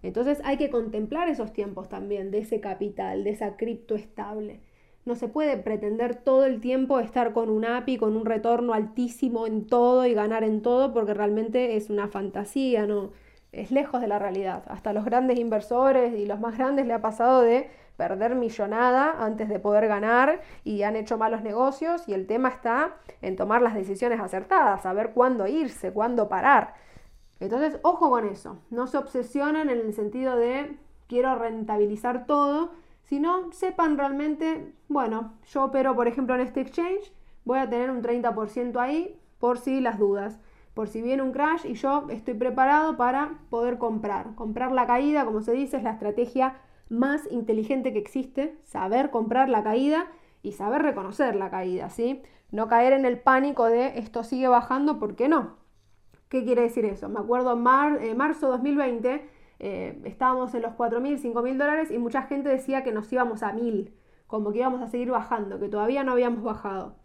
[0.02, 4.62] Entonces hay que contemplar esos tiempos también de ese capital, de esa cripto estable.
[5.06, 9.48] No se puede pretender todo el tiempo estar con un API, con un retorno altísimo
[9.48, 13.12] en todo y ganar en todo, porque realmente es una fantasía, ¿no?
[13.52, 14.64] Es lejos de la realidad.
[14.68, 17.70] Hasta los grandes inversores y los más grandes le ha pasado de
[18.00, 22.96] perder millonada antes de poder ganar y han hecho malos negocios y el tema está
[23.22, 26.76] en tomar las decisiones acertadas, saber cuándo irse, cuándo parar.
[27.42, 30.78] Entonces, ojo con eso, no se obsesionen en el sentido de
[31.08, 32.72] quiero rentabilizar todo,
[33.10, 37.12] sino sepan realmente, bueno, yo opero por ejemplo en este exchange,
[37.44, 40.40] voy a tener un 30% ahí por si las dudas,
[40.76, 44.36] por si viene un crash y yo estoy preparado para poder comprar.
[44.36, 49.50] Comprar la caída, como se dice, es la estrategia más inteligente que existe, saber comprar
[49.50, 50.06] la caída
[50.44, 52.22] y saber reconocer la caída, ¿sí?
[52.52, 55.58] No caer en el pánico de esto sigue bajando, ¿por qué no?
[56.28, 57.10] ¿Qué quiere decir eso?
[57.10, 59.28] Me acuerdo en mar, eh, marzo 2020
[59.60, 63.54] eh, estábamos en los 4.000, 5.000 dólares y mucha gente decía que nos íbamos a
[63.54, 63.92] 1.000,
[64.28, 66.96] como que íbamos a seguir bajando, que todavía no habíamos bajado.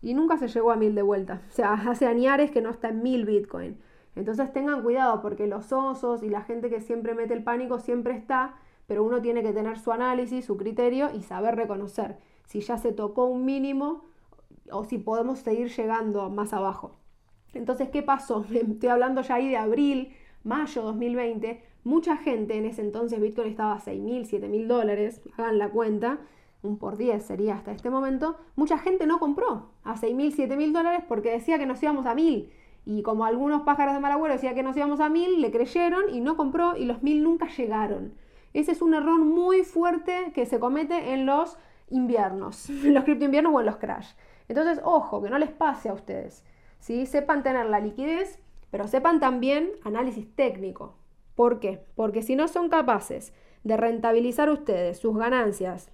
[0.00, 1.42] Y nunca se llegó a 1.000 de vuelta.
[1.48, 3.78] O sea, hace añares que no está en 1.000 Bitcoin.
[4.14, 8.14] Entonces tengan cuidado porque los osos y la gente que siempre mete el pánico siempre
[8.14, 8.56] está
[8.86, 12.92] pero uno tiene que tener su análisis, su criterio y saber reconocer si ya se
[12.92, 14.04] tocó un mínimo
[14.70, 16.96] o si podemos seguir llegando más abajo.
[17.54, 18.44] Entonces, ¿qué pasó?
[18.52, 21.62] Estoy hablando ya ahí de abril, mayo 2020.
[21.84, 25.68] Mucha gente en ese entonces Bitcoin estaba a 6 mil, 7 mil dólares, hagan la
[25.70, 26.18] cuenta,
[26.62, 28.36] un por 10 sería hasta este momento.
[28.54, 32.06] Mucha gente no compró a 6 mil, 7 mil dólares porque decía que nos íbamos
[32.06, 32.52] a mil.
[32.84, 36.14] Y como algunos pájaros de mal agüero decía que nos íbamos a mil, le creyeron
[36.14, 38.14] y no compró y los mil nunca llegaron.
[38.52, 41.56] Ese es un error muy fuerte que se comete en los
[41.90, 44.12] inviernos, en los cripto inviernos o en los crash.
[44.48, 46.44] Entonces, ojo, que no les pase a ustedes.
[46.78, 47.06] ¿sí?
[47.06, 48.38] Sepan tener la liquidez,
[48.70, 50.94] pero sepan también análisis técnico.
[51.34, 51.84] ¿Por qué?
[51.94, 53.32] Porque si no son capaces
[53.64, 55.90] de rentabilizar ustedes sus ganancias,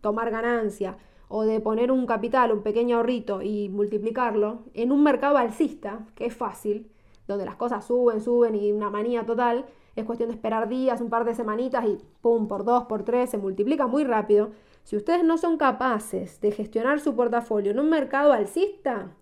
[0.00, 0.96] tomar ganancia,
[1.28, 6.26] o de poner un capital, un pequeño ahorrito y multiplicarlo en un mercado alcista, que
[6.26, 6.90] es fácil,
[7.26, 11.10] donde las cosas suben, suben y una manía total, es cuestión de esperar días, un
[11.10, 14.50] par de semanitas y pum, por dos, por tres, se multiplica muy rápido.
[14.84, 19.12] Si ustedes no son capaces de gestionar su portafolio en un mercado alcista,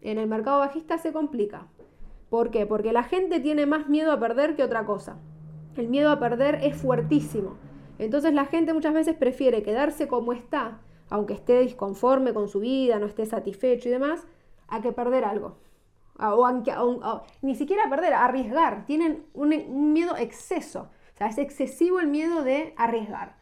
[0.00, 1.66] en el mercado bajista se complica.
[2.30, 2.66] ¿Por qué?
[2.66, 5.16] Porque la gente tiene más miedo a perder que otra cosa.
[5.76, 7.56] El miedo a perder es fuertísimo.
[7.98, 12.98] Entonces la gente muchas veces prefiere quedarse como está, aunque esté disconforme con su vida,
[12.98, 14.26] no esté satisfecho y demás,
[14.68, 15.56] a que perder algo
[16.18, 18.84] o, ni siquiera perder, arriesgar.
[18.86, 20.90] Tienen un, miedo exceso.
[21.14, 23.36] O sea, es excesivo el miedo de arriesgar.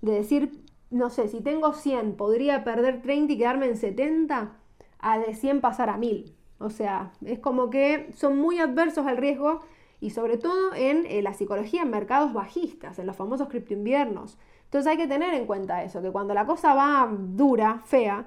[0.00, 4.56] De decir, no sé, si tengo 100, podría perder 30 y quedarme en 70,
[4.98, 6.35] a de 100 pasar a 1000.
[6.58, 9.60] O sea, es como que son muy adversos al riesgo
[10.00, 14.38] y sobre todo en eh, la psicología en mercados bajistas, en los famosos criptoinviernos.
[14.64, 18.26] Entonces hay que tener en cuenta eso, que cuando la cosa va dura, fea,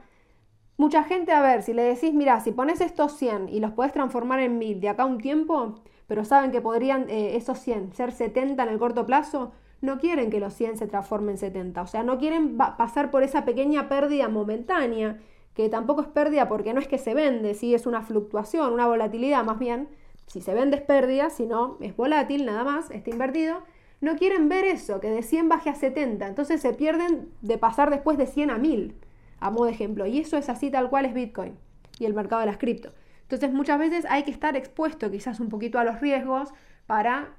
[0.79, 3.91] Mucha gente, a ver, si le decís, mira, si pones estos 100 y los puedes
[3.91, 5.75] transformar en 1000 de acá a un tiempo,
[6.07, 9.51] pero saben que podrían eh, esos 100 ser 70 en el corto plazo,
[9.81, 11.81] no quieren que los 100 se transformen en 70.
[11.81, 15.19] O sea, no quieren pasar por esa pequeña pérdida momentánea,
[15.59, 18.87] que tampoco es pérdida porque no es que se vende, sí es una fluctuación, una
[18.87, 19.89] volatilidad más bien.
[20.25, 23.63] Si se vende es pérdida, si no es volátil nada más, está invertido.
[23.99, 26.25] No quieren ver eso, que de 100 baje a 70.
[26.25, 28.95] Entonces se pierden de pasar después de 100 a 1000
[29.41, 30.05] a modo de ejemplo.
[30.05, 31.57] Y eso es así tal cual es Bitcoin
[31.99, 32.93] y el mercado de las cripto.
[33.23, 36.53] Entonces muchas veces hay que estar expuesto quizás un poquito a los riesgos
[36.87, 37.33] para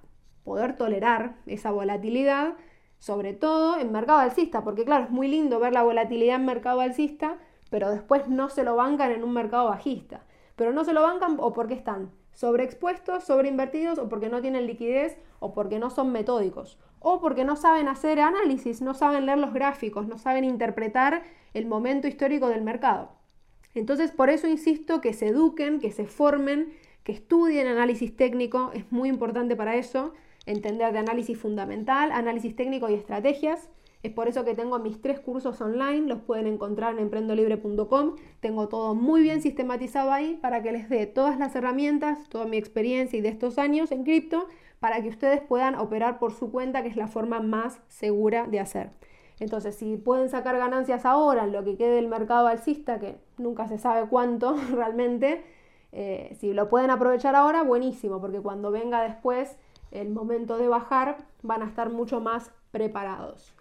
[0.44, 2.58] poder tolerar esa volatilidad,
[2.98, 6.80] sobre todo en mercado alcista, porque claro, es muy lindo ver la volatilidad en mercado
[6.80, 7.38] alcista,
[7.70, 10.24] pero después no se lo bancan en un mercado bajista.
[10.56, 15.16] Pero no se lo bancan o porque están sobreexpuestos, sobreinvertidos o porque no tienen liquidez
[15.38, 19.54] o porque no son metódicos o porque no saben hacer análisis, no saben leer los
[19.54, 21.22] gráficos, no saben interpretar
[21.54, 23.12] el momento histórico del mercado.
[23.74, 28.90] Entonces, por eso insisto que se eduquen, que se formen, que estudien análisis técnico, es
[28.92, 30.12] muy importante para eso,
[30.44, 33.70] entender de análisis fundamental, análisis técnico y estrategias.
[34.03, 38.16] Es por eso que tengo mis tres cursos online, los pueden encontrar en emprendolibre.com.
[38.40, 42.57] Tengo todo muy bien sistematizado ahí para que les dé todas las herramientas, toda mi
[42.57, 44.48] experiencia y de estos años en cripto,
[44.78, 48.61] para que ustedes puedan operar por su cuenta, que es la forma más segura de
[48.61, 48.90] hacer.
[49.38, 53.68] Entonces, si pueden sacar ganancias ahora en lo que quede del mercado alcista, que nunca
[53.68, 55.44] se sabe cuánto realmente,
[55.92, 59.59] eh, si lo pueden aprovechar ahora, buenísimo, porque cuando venga después
[59.90, 63.55] el momento de bajar, van a estar mucho más preparados.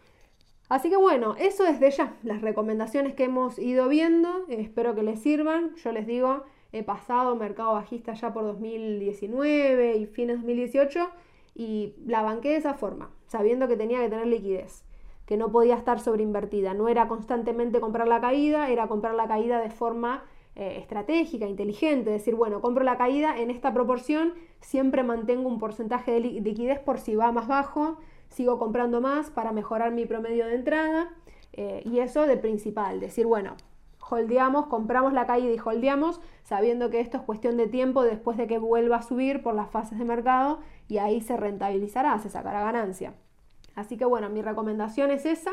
[0.69, 5.19] Así que bueno, eso desde ya, las recomendaciones que hemos ido viendo, espero que les
[5.19, 5.75] sirvan.
[5.75, 11.09] Yo les digo he pasado mercado bajista ya por 2019 y fines de 2018
[11.55, 14.83] y la banqué de esa forma, sabiendo que tenía que tener liquidez,
[15.25, 19.59] que no podía estar sobreinvertida, no era constantemente comprar la caída, era comprar la caída
[19.59, 20.23] de forma
[20.55, 26.11] eh, estratégica, inteligente, decir, bueno, compro la caída en esta proporción, siempre mantengo un porcentaje
[26.11, 27.97] de liquidez por si va más bajo,
[28.29, 31.09] sigo comprando más para mejorar mi promedio de entrada
[31.53, 33.55] eh, y eso de principal, decir, bueno,
[34.09, 38.47] holdeamos, compramos la caída y holdeamos, sabiendo que esto es cuestión de tiempo después de
[38.47, 42.61] que vuelva a subir por las fases de mercado y ahí se rentabilizará, se sacará
[42.63, 43.13] ganancia.
[43.75, 45.51] Así que bueno, mi recomendación es esa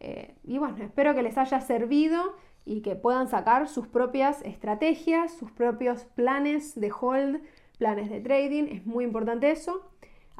[0.00, 5.32] eh, y bueno, espero que les haya servido y que puedan sacar sus propias estrategias,
[5.32, 7.42] sus propios planes de hold,
[7.78, 9.89] planes de trading, es muy importante eso.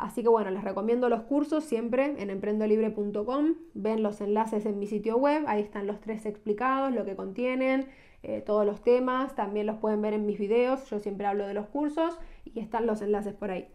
[0.00, 3.54] Así que bueno, les recomiendo los cursos siempre en emprendolibre.com.
[3.74, 7.86] Ven los enlaces en mi sitio web, ahí están los tres explicados, lo que contienen,
[8.22, 9.34] eh, todos los temas.
[9.34, 12.86] También los pueden ver en mis videos, yo siempre hablo de los cursos y están
[12.86, 13.68] los enlaces por ahí.